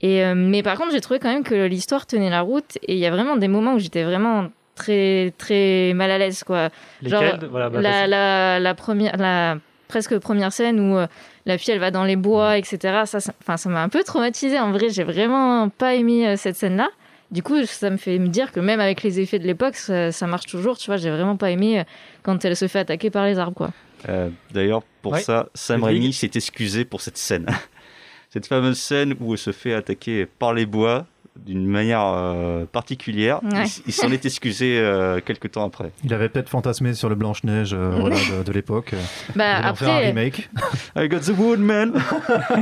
Et, 0.00 0.24
euh, 0.24 0.34
mais 0.34 0.62
par 0.62 0.78
contre, 0.78 0.92
j'ai 0.92 1.00
trouvé 1.00 1.20
quand 1.20 1.30
même 1.30 1.44
que 1.44 1.66
l'histoire 1.66 2.06
tenait 2.06 2.30
la 2.30 2.40
route, 2.40 2.78
et 2.82 2.94
il 2.94 2.98
y 2.98 3.06
a 3.06 3.10
vraiment 3.10 3.36
des 3.36 3.48
moments 3.48 3.74
où 3.74 3.78
j'étais 3.78 4.04
vraiment 4.04 4.48
très, 4.74 5.32
très 5.38 5.92
mal 5.94 6.10
à 6.10 6.18
l'aise, 6.18 6.42
quoi. 6.44 6.70
Genre, 7.02 7.22
voilà, 7.50 7.70
bah, 7.70 7.80
la, 7.80 8.06
la, 8.06 8.58
la 8.60 8.74
première, 8.74 9.16
la 9.16 9.58
presque 9.88 10.18
première 10.18 10.52
scène 10.52 10.78
où 10.80 10.96
euh, 10.98 11.06
la 11.46 11.58
fille 11.58 11.74
elle 11.74 11.80
va 11.80 11.90
dans 11.90 12.04
les 12.04 12.16
bois, 12.16 12.56
etc. 12.58 12.78
Ça, 13.06 13.20
ça- 13.20 13.32
enfin, 13.42 13.56
ça 13.56 13.68
m'a 13.68 13.82
un 13.82 13.88
peu 13.88 14.02
traumatisée. 14.04 14.58
En 14.58 14.70
vrai, 14.72 14.88
j'ai 14.90 15.04
vraiment 15.04 15.68
pas 15.68 15.94
aimé 15.94 16.28
euh, 16.28 16.36
cette 16.36 16.56
scène-là. 16.56 16.88
Du 17.30 17.42
coup, 17.44 17.64
ça 17.64 17.90
me 17.90 17.96
fait 17.96 18.18
me 18.18 18.26
dire 18.28 18.50
que 18.52 18.58
même 18.60 18.80
avec 18.80 19.02
les 19.02 19.20
effets 19.20 19.38
de 19.38 19.46
l'époque, 19.46 19.76
ça, 19.76 20.10
ça 20.12 20.26
marche 20.26 20.46
toujours. 20.46 20.78
Tu 20.78 20.86
vois, 20.86 20.96
j'ai 20.96 21.10
vraiment 21.10 21.36
pas 21.36 21.50
aimé 21.50 21.80
euh, 21.80 21.84
quand 22.22 22.44
elle 22.44 22.56
se 22.56 22.66
fait 22.68 22.80
attaquer 22.80 23.10
par 23.10 23.24
les 23.26 23.38
arbres, 23.38 23.56
quoi. 23.56 23.70
Euh, 24.08 24.30
D'ailleurs, 24.52 24.82
pour 25.02 25.12
Ouais. 25.12 25.20
ça, 25.20 25.48
Sam. 25.54 25.84
Raimi 25.84 26.12
s'est 26.12 26.30
excusé 26.34 26.84
pour 26.84 27.00
cette 27.00 27.16
scène. 27.18 27.46
cette 28.30 28.46
fameuse 28.46 28.78
scène 28.78 29.14
où 29.20 29.32
elle 29.32 29.38
se 29.38 29.52
fait 29.52 29.74
attaquer 29.74 30.26
par 30.26 30.54
les 30.54 30.66
bois 30.66 31.06
d'une 31.36 31.66
manière 31.66 32.02
euh, 32.04 32.64
particulière. 32.64 33.40
Ouais. 33.42 33.64
Il, 33.66 33.82
il 33.88 33.92
s'en 33.92 34.10
est 34.10 34.24
excusé 34.26 34.78
euh, 34.78 35.20
quelques 35.24 35.52
temps 35.52 35.64
après. 35.64 35.92
Il 36.04 36.12
avait 36.12 36.28
peut-être 36.28 36.48
fantasmé 36.48 36.92
sur 36.94 37.08
le 37.08 37.14
Blanche-Neige 37.14 37.72
euh, 37.72 37.96
voilà, 37.98 38.16
de, 38.16 38.42
de 38.42 38.52
l'époque. 38.52 38.92
Bah, 39.36 39.56
faire 39.56 39.64
un 39.64 39.68
après- 39.70 40.06
remake. 40.08 40.50
I 40.96 41.08
got 41.08 41.20
the 41.20 41.36
wood, 41.38 41.60
man 41.60 41.92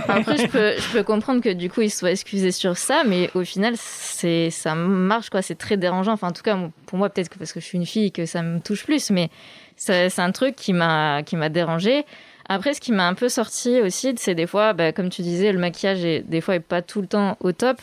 Après, 0.08 0.36
je 0.36 0.46
peux, 0.46 0.72
je 0.78 0.92
peux 0.92 1.02
comprendre 1.02 1.40
que 1.42 1.52
du 1.52 1.70
coup, 1.70 1.80
il 1.80 1.90
soit 1.90 2.10
excusé 2.12 2.52
sur 2.52 2.76
ça, 2.76 3.02
mais 3.06 3.30
au 3.34 3.42
final, 3.42 3.74
c'est, 3.76 4.50
ça 4.50 4.74
marche, 4.74 5.30
quoi. 5.30 5.42
C'est 5.42 5.56
très 5.56 5.76
dérangeant. 5.76 6.12
Enfin, 6.12 6.28
en 6.28 6.32
tout 6.32 6.42
cas, 6.42 6.56
pour 6.86 6.98
moi, 6.98 7.08
peut-être 7.08 7.30
que 7.30 7.38
parce 7.38 7.52
que 7.52 7.60
je 7.60 7.64
suis 7.64 7.78
une 7.78 7.86
fille, 7.86 8.12
que 8.12 8.26
ça 8.26 8.42
me 8.42 8.60
touche 8.60 8.84
plus, 8.84 9.10
mais 9.10 9.30
c'est, 9.76 10.10
c'est 10.10 10.22
un 10.22 10.32
truc 10.32 10.54
qui 10.56 10.72
m'a, 10.72 11.22
qui 11.22 11.36
m'a 11.36 11.48
dérangé. 11.48 12.04
Après, 12.50 12.72
ce 12.74 12.80
qui 12.80 12.92
m'a 12.92 13.06
un 13.06 13.14
peu 13.14 13.28
sorti 13.28 13.80
aussi, 13.82 14.14
c'est 14.16 14.34
des 14.34 14.46
fois, 14.46 14.72
bah, 14.72 14.92
comme 14.92 15.10
tu 15.10 15.22
disais, 15.22 15.52
le 15.52 15.58
maquillage 15.58 16.04
est 16.04 16.20
des 16.20 16.40
fois 16.40 16.54
est 16.54 16.60
pas 16.60 16.80
tout 16.82 17.00
le 17.00 17.06
temps 17.06 17.36
au 17.40 17.52
top. 17.52 17.78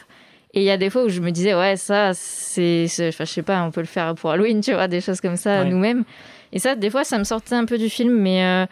Et 0.55 0.61
il 0.61 0.63
y 0.63 0.71
a 0.71 0.77
des 0.77 0.89
fois 0.89 1.03
où 1.03 1.09
je 1.09 1.19
me 1.19 1.31
disais, 1.31 1.53
ouais, 1.53 1.75
ça, 1.75 2.11
c'est, 2.13 2.85
enfin, 3.09 3.25
je 3.25 3.31
sais 3.31 3.43
pas, 3.43 3.61
on 3.63 3.71
peut 3.71 3.81
le 3.81 3.87
faire 3.87 4.15
pour 4.15 4.31
Halloween, 4.31 4.61
tu 4.61 4.73
vois, 4.73 4.87
des 4.87 5.01
choses 5.01 5.19
comme 5.19 5.35
ça 5.35 5.59
Ouais. 5.61 5.69
nous-mêmes. 5.69 6.05
Et 6.53 6.59
ça, 6.59 6.75
des 6.75 6.89
fois, 6.89 7.03
ça 7.03 7.17
me 7.17 7.25
sortait 7.25 7.55
un 7.55 7.65
peu 7.65 7.77
du 7.77 7.89
film, 7.89 8.13
mais 8.17 8.41
euh, 8.45 8.65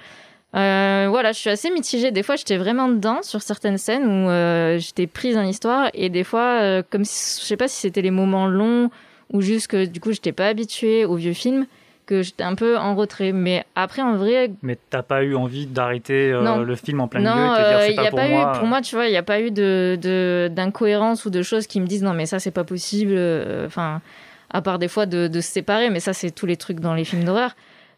euh, 0.55 1.07
voilà, 1.09 1.33
je 1.33 1.39
suis 1.39 1.49
assez 1.49 1.69
mitigée. 1.71 2.11
Des 2.11 2.23
fois, 2.23 2.37
j'étais 2.37 2.55
vraiment 2.55 2.87
dedans 2.87 3.21
sur 3.21 3.41
certaines 3.41 3.77
scènes 3.77 4.05
où 4.05 4.29
euh, 4.29 4.79
j'étais 4.79 5.07
prise 5.07 5.35
dans 5.35 5.41
l'histoire, 5.41 5.89
et 5.93 6.09
des 6.09 6.23
fois, 6.23 6.81
comme 6.89 7.03
si, 7.03 7.41
je 7.41 7.45
sais 7.45 7.57
pas 7.57 7.67
si 7.67 7.81
c'était 7.81 8.01
les 8.01 8.11
moments 8.11 8.47
longs 8.47 8.89
ou 9.33 9.41
juste 9.41 9.67
que 9.67 9.85
du 9.85 9.99
coup, 9.99 10.13
j'étais 10.13 10.31
pas 10.31 10.47
habituée 10.47 11.03
aux 11.03 11.15
vieux 11.15 11.33
films, 11.33 11.65
que 12.05 12.21
j'étais 12.21 12.43
un 12.43 12.55
peu 12.55 12.77
en 12.77 12.95
retrait. 12.95 13.31
Mais 13.31 13.65
après, 13.75 14.01
en 14.01 14.15
vrai, 14.15 14.51
Mais 14.61 14.77
t'as 14.89 15.03
pas 15.03 15.23
eu 15.23 15.35
envie 15.35 15.65
d'arrêter 15.67 16.31
euh, 16.31 16.63
le 16.63 16.75
film 16.75 16.99
en 17.01 17.07
plein 17.07 17.21
non, 17.21 17.33
milieu 17.35 17.45
et 17.45 17.49
te 17.63 17.67
dire 17.69 17.77
euh, 17.77 17.81
c'est 17.85 17.91
il 17.91 17.95
pas 17.95 18.03
y 18.03 18.07
a 18.07 18.09
pour 18.09 18.19
pas 18.19 18.27
moi. 18.27 18.51
eu, 18.53 18.57
pour 18.59 18.67
moi, 18.67 18.81
tu 18.81 18.95
vois, 18.95 19.07
il 19.07 19.11
n'y 19.11 19.17
a 19.17 19.23
pas 19.23 19.39
eu 19.41 19.51
de, 19.51 19.97
de- 20.01 20.49
d'incohérence 20.51 21.25
ou 21.25 21.29
de 21.29 21.41
choses 21.41 21.67
qui 21.67 21.79
me 21.79 21.87
disent 21.87 22.03
non, 22.03 22.13
mais 22.13 22.25
ça, 22.25 22.39
c'est 22.39 22.51
pas 22.51 22.63
possible. 22.63 23.13
euh, 23.15 23.65
Enfin, 23.67 24.01
à 24.49 24.61
part 24.61 24.79
des 24.79 24.87
fois 24.87 25.05
de, 25.05 25.27
de 25.27 25.41
se 25.41 25.51
séparer, 25.51 25.89
mais 25.89 25.99
ça, 25.99 26.13
c'est 26.13 26.31
tous 26.31 26.45
les 26.45 26.57
trucs 26.57 26.79
dans 26.79 26.93
les 26.93 27.05
films 27.05 27.23
d'horreur. 27.23 27.55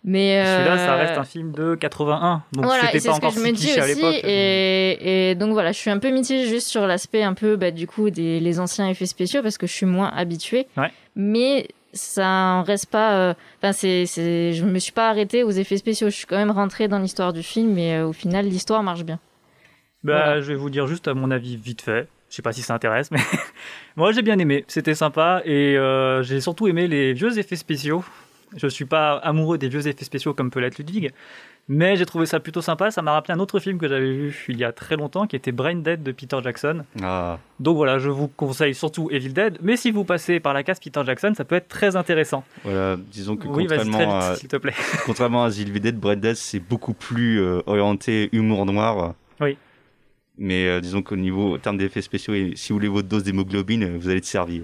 Mais 0.07 0.39
Celui-là, 0.45 0.77
ça 0.77 0.93
euh, 0.93 0.97
reste 0.99 1.17
un 1.17 1.23
film 1.23 1.51
de 1.51 1.73
81, 1.73 2.43
donc 2.53 2.65
voilà, 2.65 2.83
c'était 2.85 2.99
c'est 2.99 3.07
pas 3.09 3.15
ce 3.15 3.19
que 3.21 3.25
encore 3.25 3.39
je 3.39 3.43
me 3.43 3.51
dis 3.51 3.63
cliché 3.65 3.81
à 3.81 3.85
aussi. 3.85 3.95
l'époque. 3.95 4.21
Et, 4.23 5.31
et 5.31 5.35
donc 5.35 5.51
voilà, 5.53 5.71
je 5.71 5.79
suis 5.79 5.89
un 5.89 5.97
peu 5.97 6.11
mitigée 6.11 6.45
juste 6.45 6.67
sur 6.67 6.85
l'aspect 6.85 7.23
un 7.23 7.33
peu, 7.33 7.55
bah, 7.55 7.71
du 7.71 7.87
coup, 7.87 8.11
des 8.11 8.39
les 8.39 8.59
anciens 8.59 8.87
effets 8.87 9.07
spéciaux 9.07 9.41
parce 9.41 9.57
que 9.57 9.65
je 9.65 9.73
suis 9.73 9.87
moins 9.87 10.11
habituée. 10.15 10.67
Ouais. 10.77 10.91
Mais 11.15 11.67
ça 11.95 12.27
en 12.27 12.63
reste 12.63 12.87
pas. 12.91 13.17
euh, 13.17 13.33
Enfin, 13.57 13.71
c'est, 13.71 14.05
c'est, 14.05 14.53
je 14.53 14.63
me 14.65 14.77
suis 14.79 14.91
pas 14.91 15.09
arrêtée 15.09 15.43
aux 15.43 15.51
effets 15.51 15.77
spéciaux. 15.77 16.09
Je 16.09 16.15
suis 16.15 16.25
quand 16.27 16.37
même 16.37 16.51
rentrée 16.51 16.87
dans 16.87 16.99
l'histoire 16.99 17.33
du 17.33 17.41
film 17.41 17.77
et 17.77 17.95
euh, 17.95 18.07
au 18.07 18.13
final, 18.13 18.45
l'histoire 18.45 18.83
marche 18.83 19.03
bien. 19.03 19.19
Bah, 20.03 20.13
Voilà. 20.25 20.41
Je 20.41 20.47
vais 20.49 20.55
vous 20.55 20.69
dire 20.69 20.85
juste 20.87 21.07
à 21.07 21.13
mon 21.13 21.31
avis 21.31 21.57
vite 21.57 21.81
fait. 21.81 22.07
Je 22.29 22.35
sais 22.35 22.41
pas 22.41 22.51
si 22.53 22.61
ça 22.61 22.73
intéresse, 22.73 23.11
mais 23.11 23.19
moi 23.95 24.11
j'ai 24.11 24.21
bien 24.21 24.37
aimé. 24.39 24.65
C'était 24.67 24.95
sympa 24.95 25.41
et 25.45 25.77
euh, 25.77 26.21
j'ai 26.23 26.41
surtout 26.41 26.67
aimé 26.67 26.87
les 26.87 27.13
vieux 27.13 27.37
effets 27.39 27.55
spéciaux. 27.55 28.03
Je 28.55 28.67
suis 28.67 28.85
pas 28.85 29.17
amoureux 29.17 29.57
des 29.57 29.69
vieux 29.69 29.87
effets 29.87 30.05
spéciaux 30.05 30.33
comme 30.33 30.49
peut 30.51 30.59
l'être 30.59 30.77
Ludwig, 30.77 31.11
mais 31.67 31.95
j'ai 31.95 32.05
trouvé 32.05 32.25
ça 32.25 32.39
plutôt 32.39 32.61
sympa. 32.61 32.91
Ça 32.91 33.01
m'a 33.01 33.13
rappelé 33.13 33.33
un 33.33 33.39
autre 33.39 33.59
film 33.59 33.77
que 33.77 33.87
j'avais 33.87 34.11
vu 34.11 34.45
il 34.49 34.57
y 34.57 34.63
a 34.63 34.71
très 34.71 34.95
longtemps 34.95 35.25
qui 35.27 35.35
était 35.35 35.51
Brain 35.51 35.75
Dead 35.77 36.03
de 36.03 36.11
Peter 36.11 36.37
Jackson. 36.43 36.83
Ah, 37.01 37.39
Donc 37.59 37.75
voilà, 37.77 37.97
je 37.99 38.09
vous 38.09 38.27
conseille 38.27 38.75
surtout 38.75 39.09
Evil 39.11 39.33
Dead, 39.33 39.57
mais 39.61 39.77
si 39.77 39.91
vous 39.91 40.03
passez 40.03 40.39
par 40.39 40.53
la 40.53 40.63
case 40.63 40.79
Peter 40.79 41.01
Jackson, 41.05 41.33
ça 41.35 41.43
peut 41.43 41.55
être 41.55 41.67
très 41.67 41.95
intéressant. 41.95 42.43
voilà, 42.63 42.97
disons 42.97 43.35
que 43.35 43.47
Oui, 43.47 43.65
contrairement, 43.67 43.97
vite, 43.97 44.07
à, 44.09 44.35
s'il 44.35 44.47
te 44.49 44.57
plaît. 44.57 44.73
contrairement 45.05 45.43
à 45.45 45.49
Evil 45.49 45.79
Dead, 45.79 45.99
Brad 45.99 46.19
Dead, 46.19 46.35
c'est 46.35 46.59
beaucoup 46.59 46.93
plus 46.93 47.39
euh, 47.41 47.61
orienté 47.65 48.29
humour 48.31 48.65
noir. 48.65 49.15
Oui. 49.41 49.57
Mais 50.37 50.67
euh, 50.67 50.81
disons 50.81 51.01
qu'au 51.01 51.15
niveau, 51.15 51.55
en 51.55 51.59
termes 51.59 51.77
d'effets 51.77 52.01
spéciaux, 52.01 52.33
si 52.55 52.69
vous 52.69 52.75
voulez 52.75 52.87
votre 52.89 53.07
dose 53.07 53.23
d'hémoglobine, 53.23 53.83
euh, 53.83 53.97
vous 53.99 54.09
allez 54.09 54.17
être 54.17 54.25
servi. 54.25 54.63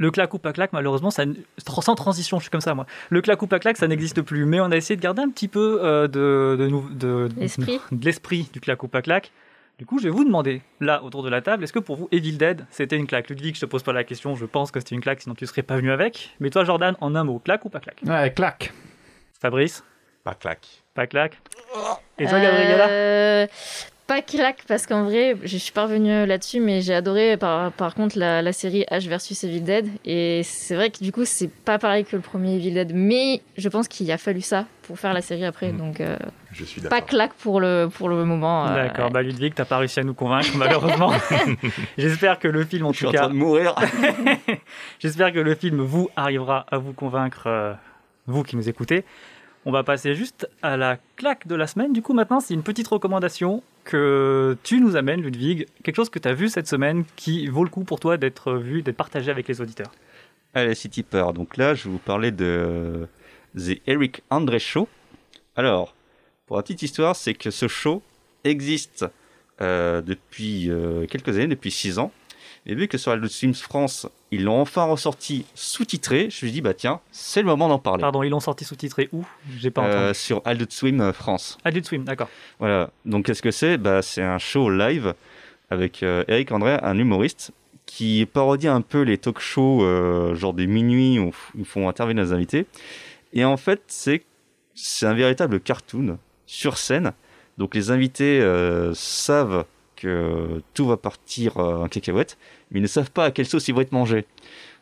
Le 0.00 0.10
clac 0.10 0.32
ou 0.34 0.38
pas 0.38 0.52
clac, 0.54 0.72
malheureusement, 0.72 1.10
ça, 1.10 1.24
sans 1.58 1.94
transition, 1.94 2.38
je 2.38 2.44
suis 2.44 2.50
comme 2.50 2.62
ça 2.62 2.74
moi. 2.74 2.86
Le 3.10 3.20
clac 3.20 3.40
ou 3.42 3.46
pas 3.46 3.58
clac, 3.58 3.76
ça 3.76 3.86
n'existe 3.86 4.22
plus. 4.22 4.46
Mais 4.46 4.58
on 4.58 4.70
a 4.70 4.76
essayé 4.76 4.96
de 4.96 5.02
garder 5.02 5.20
un 5.22 5.28
petit 5.28 5.46
peu 5.46 5.78
euh, 5.82 6.08
de, 6.08 6.56
de, 6.58 6.66
nou- 6.68 6.88
de, 6.90 7.28
L'esprit. 7.36 7.78
de 7.92 8.04
l'esprit 8.04 8.48
du 8.52 8.60
clac 8.60 8.82
ou 8.82 8.88
pas 8.88 9.02
clac. 9.02 9.30
Du 9.78 9.84
coup, 9.86 9.98
je 9.98 10.04
vais 10.04 10.10
vous 10.10 10.24
demander, 10.24 10.62
là, 10.80 11.02
autour 11.04 11.22
de 11.22 11.28
la 11.28 11.40
table, 11.42 11.64
est-ce 11.64 11.72
que 11.72 11.78
pour 11.78 11.96
vous, 11.96 12.08
Evil 12.12 12.32
Dead, 12.38 12.64
c'était 12.70 12.96
une 12.96 13.06
claque? 13.06 13.28
Ludwig, 13.30 13.54
je 13.56 13.60
te 13.60 13.66
pose 13.66 13.82
pas 13.82 13.92
la 13.92 14.04
question, 14.04 14.34
je 14.36 14.44
pense 14.46 14.70
que 14.70 14.80
c'était 14.80 14.94
une 14.94 15.00
claque, 15.02 15.20
sinon 15.20 15.34
tu 15.34 15.46
serais 15.46 15.62
pas 15.62 15.76
venu 15.76 15.90
avec. 15.92 16.34
Mais 16.40 16.50
toi, 16.50 16.64
Jordan, 16.64 16.96
en 17.00 17.14
un 17.14 17.24
mot, 17.24 17.38
claque 17.38 17.64
ou 17.64 17.68
pas 17.70 17.80
claque? 17.80 18.00
Ouais, 18.06 18.32
clac. 18.32 18.72
Fabrice, 19.40 19.82
Pas 20.24 20.34
claque. 20.34 20.66
pas 20.94 21.06
claque 21.06 21.38
Et 22.18 22.26
toi, 22.26 22.40
Gabriella 22.40 22.88
Euh, 22.88 23.46
Pas 24.10 24.22
claque, 24.22 24.64
parce 24.66 24.88
qu'en 24.88 25.04
vrai, 25.04 25.36
je 25.44 25.56
suis 25.56 25.70
pas 25.70 25.84
revenue 25.84 26.26
là-dessus, 26.26 26.58
mais 26.58 26.80
j'ai 26.80 26.94
adoré 26.94 27.36
par, 27.36 27.70
par 27.70 27.94
contre 27.94 28.18
la, 28.18 28.42
la 28.42 28.52
série 28.52 28.84
H 28.90 29.06
versus 29.08 29.44
Evil 29.44 29.60
Dead. 29.60 29.86
Et 30.04 30.42
c'est 30.42 30.74
vrai 30.74 30.90
que 30.90 30.98
du 30.98 31.12
coup, 31.12 31.24
c'est 31.24 31.46
pas 31.48 31.78
pareil 31.78 32.04
que 32.04 32.16
le 32.16 32.22
premier 32.22 32.56
Evil 32.56 32.72
Dead, 32.72 32.90
mais 32.92 33.40
je 33.56 33.68
pense 33.68 33.86
qu'il 33.86 34.10
a 34.10 34.18
fallu 34.18 34.40
ça 34.40 34.66
pour 34.82 34.98
faire 34.98 35.14
la 35.14 35.20
série 35.20 35.44
après. 35.44 35.70
Mhm. 35.70 35.78
Donc, 35.78 36.00
euh, 36.00 36.16
Je 36.50 36.64
suis 36.64 36.80
pas 36.80 36.88
d'accord. 36.88 37.06
claque 37.06 37.34
pour 37.34 37.60
le, 37.60 37.86
pour 37.86 38.08
le 38.08 38.24
moment. 38.24 38.66
euh, 38.66 38.74
D'accord, 38.74 39.10
bah 39.10 39.22
Ludwig, 39.22 39.54
t'as 39.54 39.64
pas 39.64 39.78
réussi 39.78 40.00
à 40.00 40.02
nous 40.02 40.14
convaincre, 40.14 40.50
malheureusement. 40.56 41.12
J'espère 41.96 42.40
que 42.40 42.48
le 42.48 42.64
film, 42.64 42.86
en 42.86 42.92
Je 42.92 42.96
suis 42.96 43.04
tout 43.04 43.10
en 43.10 43.12
cas, 43.12 43.18
train 43.20 43.28
de 43.28 43.34
mourir. 43.34 43.76
J'espère 44.98 45.32
que 45.32 45.38
le 45.38 45.54
film 45.54 45.80
vous 45.82 46.10
arrivera 46.16 46.66
à 46.72 46.78
vous 46.78 46.92
convaincre, 46.94 47.44
euh, 47.46 47.74
vous 48.26 48.42
qui 48.42 48.56
nous 48.56 48.68
écoutez. 48.68 49.04
On 49.66 49.70
va 49.72 49.84
passer 49.84 50.14
juste 50.14 50.48
à 50.62 50.76
la 50.76 50.96
claque 51.16 51.46
de 51.46 51.54
la 51.54 51.66
semaine. 51.66 51.92
Du 51.92 52.02
coup, 52.02 52.14
maintenant, 52.14 52.40
c'est 52.40 52.54
une 52.54 52.62
petite 52.62 52.88
recommandation 52.88 53.62
que 53.84 54.56
tu 54.62 54.80
nous 54.80 54.96
amènes, 54.96 55.22
Ludwig. 55.22 55.66
Quelque 55.82 55.96
chose 55.96 56.10
que 56.10 56.18
tu 56.18 56.28
as 56.28 56.34
vu 56.34 56.48
cette 56.48 56.66
semaine 56.66 57.04
qui 57.16 57.46
vaut 57.46 57.64
le 57.64 57.70
coup 57.70 57.84
pour 57.84 58.00
toi 58.00 58.16
d'être 58.16 58.54
vu, 58.54 58.82
d'être 58.82 58.96
partagé 58.96 59.30
avec 59.30 59.48
les 59.48 59.60
auditeurs. 59.60 59.90
Allez, 60.54 60.74
City 60.74 61.02
Peur. 61.02 61.32
Donc 61.32 61.56
là, 61.56 61.74
je 61.74 61.84
vais 61.84 61.90
vous 61.90 61.98
parler 61.98 62.30
de 62.30 63.08
The 63.56 63.80
Eric 63.86 64.22
Andre 64.30 64.58
Show. 64.58 64.88
Alors, 65.56 65.94
pour 66.46 66.56
la 66.56 66.62
petite 66.62 66.82
histoire, 66.82 67.14
c'est 67.16 67.34
que 67.34 67.50
ce 67.50 67.68
show 67.68 68.02
existe 68.44 69.06
euh, 69.60 70.00
depuis 70.02 70.70
euh, 70.70 71.06
quelques 71.06 71.36
années, 71.36 71.46
depuis 71.46 71.70
6 71.70 71.98
ans. 71.98 72.12
Et 72.66 72.74
vu 72.74 72.88
que 72.88 72.98
sur 72.98 73.10
Adult 73.12 73.30
Swim 73.32 73.54
France, 73.54 74.06
ils 74.30 74.44
l'ont 74.44 74.60
enfin 74.60 74.84
ressorti 74.84 75.46
sous-titré, 75.54 76.20
je 76.22 76.26
me 76.26 76.30
suis 76.30 76.52
dit, 76.52 76.60
bah 76.60 76.74
tiens, 76.74 77.00
c'est 77.10 77.40
le 77.40 77.46
moment 77.46 77.68
d'en 77.68 77.78
parler. 77.78 78.02
Pardon, 78.02 78.22
ils 78.22 78.28
l'ont 78.28 78.38
sorti 78.40 78.64
sous-titré 78.64 79.08
où? 79.12 79.24
J'ai 79.58 79.70
pas 79.70 79.82
Euh, 79.84 79.98
entendu. 80.10 80.18
sur 80.18 80.42
Adult 80.44 80.70
Swim 80.72 81.12
France. 81.12 81.56
Adult 81.64 81.86
Swim, 81.86 82.04
d'accord. 82.04 82.28
Voilà. 82.58 82.90
Donc, 83.06 83.26
qu'est-ce 83.26 83.40
que 83.42 83.50
c'est? 83.50 83.78
Bah, 83.78 84.02
C'est 84.02 84.22
un 84.22 84.38
show 84.38 84.68
live 84.70 85.14
avec 85.70 86.02
euh, 86.02 86.22
Eric 86.28 86.52
André, 86.52 86.76
un 86.82 86.98
humoriste, 86.98 87.52
qui 87.86 88.26
parodie 88.30 88.68
un 88.68 88.82
peu 88.82 89.02
les 89.02 89.16
talk 89.18 89.40
shows, 89.40 89.82
euh, 89.82 90.34
genre 90.34 90.52
des 90.52 90.66
minuit 90.66 91.18
où 91.18 91.32
ils 91.58 91.64
font 91.64 91.88
intervenir 91.88 92.22
les 92.24 92.32
invités. 92.32 92.66
Et 93.32 93.44
en 93.44 93.56
fait, 93.56 93.80
c'est 93.86 94.22
c'est 94.74 95.06
un 95.06 95.14
véritable 95.14 95.60
cartoon 95.60 96.18
sur 96.46 96.76
scène. 96.78 97.12
Donc, 97.58 97.74
les 97.74 97.90
invités 97.90 98.40
savent 98.94 99.64
tout 100.74 100.86
va 100.86 100.96
partir 100.96 101.58
euh, 101.58 101.84
en 101.84 101.88
cacahuète, 101.88 102.38
mais 102.70 102.80
ils 102.80 102.82
ne 102.82 102.88
savent 102.88 103.10
pas 103.10 103.26
à 103.26 103.30
quelle 103.30 103.46
sauce 103.46 103.68
ils 103.68 103.74
vont 103.74 103.80
être 103.80 103.92
mangés. 103.92 104.26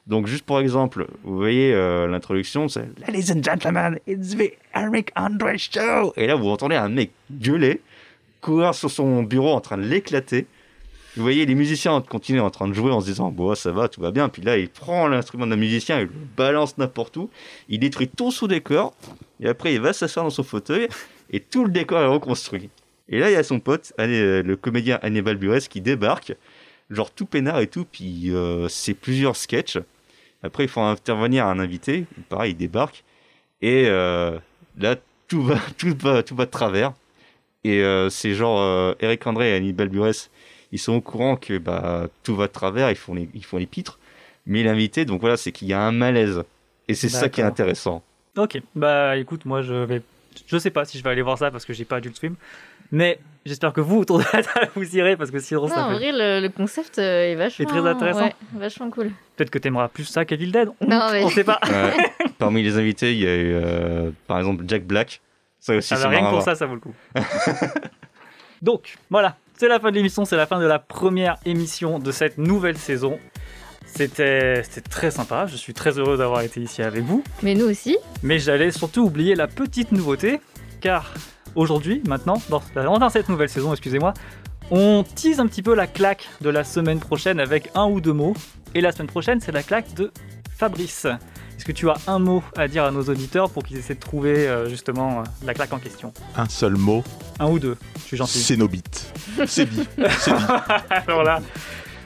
Donc, 0.06 0.26
juste 0.26 0.44
pour 0.44 0.58
exemple, 0.58 1.06
vous 1.22 1.36
voyez 1.36 1.74
euh, 1.74 2.06
l'introduction, 2.06 2.68
c'est 2.68 2.88
Ladies 3.06 3.32
and 3.32 3.42
gentlemen, 3.42 3.98
it's 4.06 4.34
the 4.36 4.52
Eric 4.74 5.12
Andre 5.16 5.56
Show. 5.58 6.14
Et 6.16 6.26
là, 6.26 6.34
vous 6.34 6.48
entendez 6.48 6.76
un 6.76 6.88
mec 6.88 7.10
gueuler, 7.30 7.82
courir 8.40 8.74
sur 8.74 8.90
son 8.90 9.22
bureau 9.22 9.52
en 9.52 9.60
train 9.60 9.76
de 9.76 9.82
l'éclater. 9.82 10.46
Vous 11.16 11.22
voyez 11.22 11.46
les 11.46 11.54
musiciens 11.54 12.00
continuer 12.00 12.40
en 12.40 12.50
train 12.50 12.68
de 12.68 12.74
jouer 12.74 12.92
en 12.92 13.00
se 13.00 13.06
disant 13.06 13.30
bon 13.30 13.52
ça 13.56 13.72
va 13.72 13.88
tout 13.88 14.00
va 14.00 14.12
bien 14.12 14.28
puis 14.28 14.40
là 14.40 14.56
il 14.56 14.68
prend 14.68 15.08
l'instrument 15.08 15.48
d'un 15.48 15.56
musicien 15.56 15.98
il 15.98 16.04
le 16.04 16.10
balance 16.36 16.78
n'importe 16.78 17.16
où 17.16 17.28
il 17.68 17.80
détruit 17.80 18.08
tout 18.08 18.30
son 18.30 18.46
décor 18.46 18.94
et 19.40 19.48
après 19.48 19.74
il 19.74 19.80
va 19.80 19.92
s'asseoir 19.92 20.26
dans 20.26 20.30
son 20.30 20.44
fauteuil 20.44 20.86
et 21.32 21.40
tout 21.40 21.64
le 21.64 21.72
décor 21.72 22.00
est 22.02 22.06
reconstruit 22.06 22.70
et 23.08 23.18
là 23.18 23.30
il 23.30 23.34
y 23.34 23.36
a 23.36 23.42
son 23.42 23.60
pote 23.60 23.92
allez, 23.98 24.42
le 24.42 24.56
comédien 24.56 24.98
Hannibal 25.02 25.36
Buress 25.36 25.68
qui 25.68 25.80
débarque 25.80 26.34
genre 26.90 27.10
tout 27.10 27.26
peinard 27.26 27.60
et 27.60 27.66
tout 27.66 27.84
puis 27.84 28.30
euh, 28.30 28.68
c'est 28.68 28.94
plusieurs 28.94 29.36
sketchs 29.36 29.78
après 30.42 30.64
il 30.64 30.68
faut 30.68 30.80
intervenir 30.80 31.46
un 31.46 31.58
invité 31.58 32.06
pareil 32.28 32.52
il 32.52 32.56
débarque 32.56 33.04
et 33.62 33.84
euh, 33.86 34.38
là 34.78 34.96
tout 35.26 35.42
va 35.42 35.58
tout 35.78 35.94
va 35.98 36.22
tout 36.22 36.36
va 36.36 36.46
de 36.46 36.50
travers 36.50 36.92
et 37.64 37.82
euh, 37.82 38.08
c'est 38.08 38.34
genre 38.34 38.60
euh, 38.60 38.94
Eric 39.00 39.26
André 39.26 39.50
et 39.50 39.56
Hannibal 39.56 39.88
Buress 39.88 40.30
ils 40.72 40.78
sont 40.78 40.92
au 40.92 41.00
courant 41.00 41.36
que 41.36 41.58
bah, 41.58 42.08
tout 42.22 42.36
va 42.36 42.46
de 42.46 42.52
travers, 42.52 42.90
ils 42.90 42.96
font 42.96 43.14
les, 43.14 43.28
ils 43.34 43.44
font 43.44 43.56
les 43.56 43.66
pitres. 43.66 43.98
Mais 44.46 44.62
l'invité, 44.62 45.04
donc 45.04 45.20
voilà, 45.20 45.36
c'est 45.36 45.52
qu'il 45.52 45.68
y 45.68 45.72
a 45.72 45.80
un 45.80 45.92
malaise. 45.92 46.42
Et 46.88 46.94
c'est 46.94 47.08
ça 47.08 47.28
qui 47.28 47.40
est 47.40 47.44
intéressant. 47.44 48.02
Ok, 48.36 48.60
bah 48.74 49.16
écoute, 49.16 49.44
moi 49.44 49.62
je 49.62 49.74
vais. 49.74 50.02
Je 50.46 50.56
sais 50.56 50.70
pas 50.70 50.84
si 50.84 50.98
je 50.98 51.02
vais 51.02 51.10
aller 51.10 51.22
voir 51.22 51.36
ça 51.36 51.50
parce 51.50 51.64
que 51.64 51.72
j'ai 51.72 51.84
pas 51.84 51.96
Adult 51.96 52.16
Swim. 52.16 52.36
Mais 52.92 53.18
j'espère 53.46 53.72
que 53.72 53.80
vous, 53.80 53.98
autour 53.98 54.18
de 54.18 54.24
la 54.32 54.42
table, 54.42 54.68
vous 54.76 54.96
irez 54.96 55.16
parce 55.16 55.30
que 55.30 55.38
sinon 55.38 55.62
Non, 55.62 55.68
ça 55.68 55.86
en 55.86 55.90
fait. 55.90 55.96
vrai, 55.96 56.12
le, 56.12 56.40
le 56.46 56.48
concept 56.48 56.98
euh, 56.98 57.24
est 57.32 57.34
vachement. 57.34 57.66
C'est 57.66 57.72
très 57.78 57.86
intéressant. 57.88 58.24
ouais, 58.24 58.34
vachement 58.54 58.90
cool. 58.90 59.10
Peut-être 59.36 59.50
que 59.50 59.58
t'aimeras 59.58 59.88
plus 59.88 60.04
ça 60.04 60.24
qu'Evil 60.24 60.52
Dead. 60.52 60.68
On, 60.80 60.86
Non, 60.86 61.08
mais- 61.12 61.24
on 61.24 61.28
sait 61.30 61.44
pas. 61.44 61.60
Ouais. 61.68 62.28
Parmi 62.38 62.62
les 62.62 62.76
invités, 62.78 63.12
il 63.12 63.18
y 63.20 63.26
a 63.26 63.34
eu, 63.34 63.52
euh, 63.54 64.10
par 64.26 64.38
exemple, 64.38 64.64
Jack 64.68 64.84
Black, 64.84 65.20
Ça 65.60 65.74
aussi, 65.76 65.92
Ah 65.94 65.98
bah, 66.02 66.08
rien 66.08 66.20
que 66.20 66.30
pour 66.30 66.42
ça, 66.42 66.54
ça 66.54 66.66
vaut 66.66 66.74
le 66.74 66.80
coup. 66.80 66.94
Donc, 68.62 68.94
voilà, 69.10 69.36
c'est 69.56 69.68
la 69.68 69.78
fin 69.80 69.90
de 69.90 69.96
l'émission, 69.96 70.24
c'est 70.24 70.36
la 70.36 70.46
fin 70.46 70.58
de 70.60 70.66
la 70.66 70.78
première 70.78 71.36
émission 71.44 71.98
de 71.98 72.10
cette 72.12 72.38
nouvelle 72.38 72.76
saison. 72.76 73.18
C'était 73.86 74.62
c'était 74.64 74.88
très 74.88 75.10
sympa, 75.10 75.46
je 75.46 75.56
suis 75.56 75.72
très 75.72 75.98
heureux 75.98 76.16
d'avoir 76.18 76.42
été 76.42 76.60
ici 76.60 76.82
avec 76.82 77.02
vous. 77.04 77.24
Mais 77.42 77.54
nous 77.54 77.64
aussi. 77.70 77.96
Mais 78.22 78.38
j'allais 78.38 78.70
surtout 78.70 79.02
oublier 79.02 79.34
la 79.34 79.46
petite 79.46 79.92
nouveauté, 79.92 80.40
car 80.80 81.14
aujourd'hui, 81.58 82.02
maintenant, 82.06 82.40
dans, 82.48 82.62
dans 82.98 83.10
cette 83.10 83.28
nouvelle 83.28 83.48
saison, 83.48 83.72
excusez-moi, 83.72 84.14
on 84.70 85.04
tease 85.14 85.40
un 85.40 85.46
petit 85.46 85.62
peu 85.62 85.74
la 85.74 85.86
claque 85.86 86.28
de 86.40 86.50
la 86.50 86.64
semaine 86.64 87.00
prochaine 87.00 87.40
avec 87.40 87.70
un 87.74 87.86
ou 87.86 88.00
deux 88.00 88.12
mots. 88.12 88.34
Et 88.74 88.80
la 88.80 88.92
semaine 88.92 89.08
prochaine, 89.08 89.40
c'est 89.40 89.52
la 89.52 89.62
claque 89.62 89.94
de 89.94 90.12
Fabrice. 90.56 91.06
Est-ce 91.56 91.64
que 91.64 91.72
tu 91.72 91.90
as 91.90 91.96
un 92.06 92.18
mot 92.20 92.42
à 92.56 92.68
dire 92.68 92.84
à 92.84 92.90
nos 92.90 93.02
auditeurs 93.02 93.50
pour 93.50 93.64
qu'ils 93.64 93.78
essaient 93.78 93.94
de 93.94 94.00
trouver 94.00 94.46
euh, 94.46 94.68
justement 94.68 95.20
euh, 95.20 95.22
la 95.44 95.54
claque 95.54 95.72
en 95.72 95.78
question? 95.78 96.12
Un 96.36 96.48
seul 96.48 96.76
mot, 96.76 97.02
Un 97.40 97.48
ou 97.48 97.58
deux, 97.58 97.76
je 97.96 98.02
suis 98.02 98.16
gentil. 98.16 98.38
Cénobite. 98.38 99.12
C'est 99.46 99.66
dit. 99.68 99.88
C'est 100.20 100.34
dit. 100.36 100.44
Alors 101.08 101.24
là, 101.24 101.40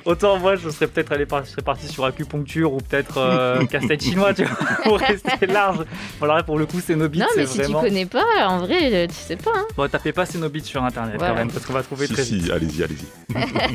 autant 0.05 0.39
moi 0.39 0.57
je 0.57 0.69
serais 0.71 0.87
peut-être 0.87 1.13
allé 1.13 1.27
par- 1.27 1.45
je 1.45 1.51
serais 1.51 1.63
parti 1.63 1.87
sur 1.89 2.05
acupuncture 2.05 2.73
ou 2.73 2.79
peut-être 2.79 3.19
euh, 3.19 3.65
casse-tête 3.67 4.03
chinois, 4.03 4.35
tu 4.35 4.45
vois, 4.45 4.57
pour 4.85 4.99
rester 4.99 5.47
large. 5.47 5.85
Voilà, 6.19 6.37
là, 6.37 6.43
pour 6.43 6.59
le 6.59 6.67
coup, 6.67 6.81
Cénobite, 6.81 7.21
non, 7.21 7.27
c'est 7.35 7.41
mais 7.41 7.47
si 7.47 7.59
vraiment. 7.59 7.81
tu 7.83 7.89
connais 7.89 8.07
pas, 8.07 8.25
en 8.49 8.59
vrai, 8.59 8.93
euh, 8.93 9.07
tu 9.07 9.15
sais 9.15 9.37
pas. 9.37 9.51
Hein. 9.55 9.65
Bon, 9.77 9.89
tapez 9.89 10.13
pas 10.13 10.27
Cénobite 10.27 10.65
sur 10.65 10.83
internet 10.85 11.15
Voilà. 11.19 11.35
quand 11.35 11.39
même, 11.41 11.51
parce 11.51 11.65
qu'on 11.67 11.73
va 11.73 11.83
trouver 11.83 12.07
Si, 12.07 12.13
très 12.15 12.23
vite. 12.23 12.45
si, 12.45 12.53
allez-y, 12.53 12.83
allez-y. 12.83 13.07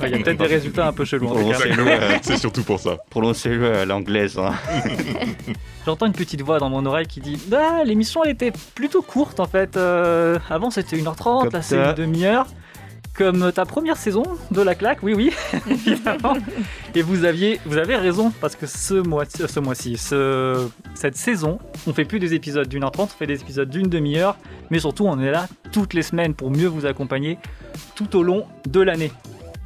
Il 0.05 0.09
y 0.09 0.13
a 0.13 0.17
peut-être 0.23 0.37
des 0.39 0.45
résultats 0.47 0.87
un 0.87 0.93
peu 0.93 1.05
chelous 1.05 1.31
euh, 1.35 2.17
C'est 2.21 2.37
surtout 2.37 2.63
pour 2.63 2.79
ça. 2.79 2.97
prononcez-le 3.09 3.75
à 3.77 3.85
l'anglaise. 3.85 4.37
hein. 4.37 4.53
J'entends 5.85 6.05
une 6.07 6.13
petite 6.13 6.41
voix 6.41 6.59
dans 6.59 6.69
mon 6.69 6.85
oreille 6.85 7.07
qui 7.07 7.21
dit 7.21 7.39
Ah, 7.53 7.83
l'émission 7.85 8.21
elle 8.23 8.31
était 8.31 8.51
plutôt 8.75 9.01
courte 9.01 9.39
en 9.39 9.45
fait. 9.45 9.77
Euh, 9.77 10.37
avant 10.49 10.69
c'était 10.69 10.97
1h30, 10.97 11.43
Comme 11.43 11.49
là 11.53 11.61
c'est 11.61 11.77
une 11.77 11.93
demi-heure. 11.93 12.47
Comme 13.17 13.51
ta 13.51 13.65
première 13.65 13.97
saison 13.97 14.23
de 14.51 14.61
la 14.61 14.75
claque, 14.75 14.99
oui, 15.01 15.15
oui, 15.15 15.33
évidemment. 15.69 16.37
Et 16.93 17.01
vous, 17.01 17.25
aviez, 17.25 17.59
vous 17.65 17.77
avez 17.77 17.95
raison, 17.95 18.31
parce 18.41 18.55
que 18.55 18.67
ce 18.67 18.93
mois 18.93 19.25
ce 19.25 19.59
mois-ci, 19.59 19.97
ce, 19.97 20.67
cette 20.93 21.15
saison, 21.15 21.57
on 21.87 21.93
fait 21.93 22.05
plus 22.05 22.19
des 22.19 22.35
épisodes 22.35 22.67
d'une 22.67 22.83
heure 22.83 22.91
trente, 22.91 23.09
on 23.15 23.17
fait 23.17 23.25
des 23.25 23.41
épisodes 23.41 23.69
d'une 23.69 23.87
demi-heure, 23.87 24.37
mais 24.69 24.77
surtout 24.77 25.07
on 25.07 25.19
est 25.19 25.31
là 25.31 25.47
toutes 25.71 25.95
les 25.95 26.03
semaines 26.03 26.35
pour 26.35 26.51
mieux 26.51 26.67
vous 26.67 26.85
accompagner 26.85 27.39
tout 27.95 28.15
au 28.15 28.21
long 28.21 28.45
de 28.69 28.81
l'année. 28.81 29.11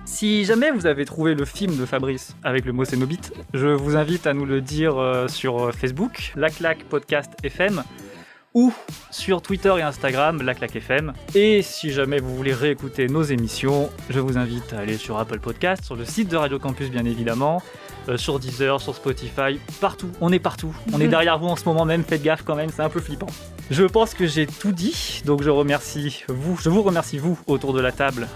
Si 0.06 0.46
jamais 0.46 0.72
vous 0.72 0.88
avez 0.88 1.04
trouvé 1.04 1.36
le 1.36 1.46
film 1.46 1.78
de 1.78 1.86
Fabrice 1.86 2.36
avec 2.44 2.66
le 2.66 2.72
mot 2.72 2.86
Cénobite, 2.86 3.34
je 3.54 3.68
vous 3.68 3.98
invite 3.98 4.28
à 4.28 4.34
nous 4.34 4.46
le 4.46 4.62
dire 4.62 4.98
euh, 4.98 5.28
sur 5.28 5.74
Facebook, 5.74 6.32
La 6.36 6.50
Claque 6.50 6.84
Podcast 6.86 7.34
FM, 7.44 7.84
ou 8.54 8.74
sur 9.10 9.42
Twitter 9.42 9.74
et 9.78 9.82
Instagram, 9.82 10.42
La 10.42 10.54
Claque 10.54 10.76
FM. 10.76 11.14
Et 11.36 11.62
si 11.62 11.92
jamais 11.92 12.20
vous 12.20 12.36
voulez 12.36 12.54
réécouter 12.54 13.08
nos 13.08 13.24
émissions, 13.24 13.90
je 14.10 14.20
vous 14.20 14.38
invite 14.38 14.74
à 14.74 14.80
aller 14.80 14.98
sur 14.98 15.18
Apple 15.20 15.40
Podcast, 15.40 15.86
sur 15.86 15.96
le 15.96 16.06
site 16.06 16.30
de 16.30 16.38
Radio 16.38 16.60
Campus 16.60 16.90
bien 16.90 17.06
évidemment, 17.06 17.62
euh, 18.10 18.18
sur 18.18 18.40
Deezer, 18.40 18.82
sur 18.82 18.96
Spotify, 18.96 19.60
partout. 19.80 20.12
On 20.22 20.32
est 20.32 20.40
partout. 20.40 20.76
On 20.94 21.00
est 21.00 21.08
derrière 21.08 21.38
vous 21.40 21.48
en 21.48 21.56
ce 21.56 21.66
moment 21.66 21.86
même. 21.86 22.04
Faites 22.04 22.24
gaffe 22.24 22.44
quand 22.44 22.56
même, 22.56 22.70
c'est 22.76 22.82
un 22.82 22.90
peu 22.90 23.00
flippant. 23.00 23.28
Je 23.70 23.84
pense 23.84 24.14
que 24.14 24.28
j'ai 24.28 24.48
tout 24.48 24.72
dit, 24.72 25.22
donc 25.26 25.44
je 25.44 25.50
remercie 25.50 26.24
vous, 26.28 26.58
je 26.62 26.70
vous 26.70 26.82
remercie 26.82 27.18
vous 27.18 27.40
autour 27.48 27.74
de 27.74 27.80
la 27.80 27.92
table. 27.92 28.28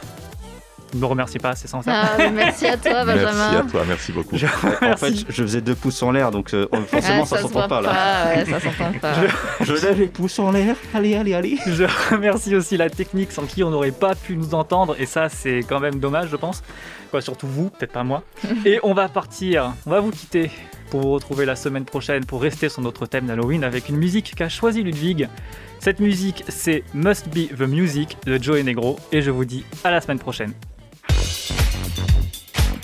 Ne 0.94 1.00
me 1.00 1.06
remerciez 1.08 1.40
pas, 1.40 1.56
c'est 1.56 1.68
sans 1.68 1.82
ça. 1.82 1.92
Ah, 1.94 2.12
mais 2.18 2.32
merci 2.32 2.68
à 2.68 2.78
toi, 2.78 3.04
Merci 3.04 3.26
Benjamin. 3.26 3.60
à 3.60 3.64
toi, 3.64 3.84
merci 3.88 4.12
beaucoup. 4.14 4.38
Je 4.38 4.46
En 4.46 4.50
fait, 4.50 4.78
remercie. 4.86 5.26
je 5.28 5.42
faisais 5.44 5.60
deux 5.62 5.76
pouces 5.76 6.02
en 6.04 6.12
l'air, 6.12 6.32
donc 6.32 6.54
euh, 6.54 6.68
forcément 6.88 7.24
Ah, 7.24 7.26
ça 7.26 7.36
se 7.38 7.42
s'entend 7.42 7.54
voit 7.60 7.68
pas 7.68 7.82
là. 7.82 7.92
ouais, 8.36 8.46
ça 8.46 8.60
s'entend 8.60 8.92
pas. 9.02 9.14
Je 9.62 9.74
lève 9.74 10.00
les 10.00 10.08
pouces 10.08 10.40
en 10.40 10.52
l'air. 10.52 10.76
Allez, 10.94 11.16
allez, 11.16 11.34
allez. 11.34 11.58
Je 11.66 11.84
remercie 12.14 12.56
aussi 12.56 12.78
la 12.78 12.90
technique 12.90 13.32
sans 13.32 13.44
qui 13.46 13.64
on 13.64 13.72
n'aurait 13.72 13.92
pas 13.92 14.16
pu 14.16 14.38
nous 14.38 14.54
entendre 14.54 14.96
et 15.00 15.06
ça 15.06 15.28
c'est 15.28 15.60
quand 15.68 15.80
même 15.80 16.00
dommage 16.00 16.30
je 16.30 16.36
pense. 16.38 16.64
Quoi, 17.12 17.22
surtout 17.22 17.48
vous, 17.48 17.70
peut-être 17.70 17.92
pas 17.92 18.04
moi. 18.04 18.24
Et 18.66 18.80
on 18.84 18.94
va 18.94 19.08
partir, 19.10 19.74
on 19.86 19.90
va 19.92 20.00
vous 20.00 20.12
quitter 20.12 20.50
pour 20.90 21.02
vous 21.02 21.12
retrouver 21.14 21.46
la 21.46 21.56
semaine 21.56 21.86
prochaine 21.86 22.26
pour 22.26 22.42
rester 22.42 22.68
sur 22.70 22.82
notre 22.82 23.06
thème 23.06 23.26
d'Halloween 23.26 23.64
avec 23.64 23.90
une 23.90 23.98
musique 23.98 24.34
qu'a 24.36 24.50
choisi 24.50 24.82
Ludwig. 24.84 25.28
Cette 25.80 26.00
musique 26.00 26.44
c'est 26.48 26.84
Must 26.94 27.28
Be 27.30 27.54
the 27.56 27.62
Music 27.68 28.18
de 28.26 28.42
Joe 28.42 28.64
Negro 28.64 28.98
et 29.12 29.22
je 29.22 29.30
vous 29.32 29.46
dis 29.46 29.66
à 29.84 29.92
la 29.92 30.00
semaine 30.02 30.20
prochaine. 30.20 30.54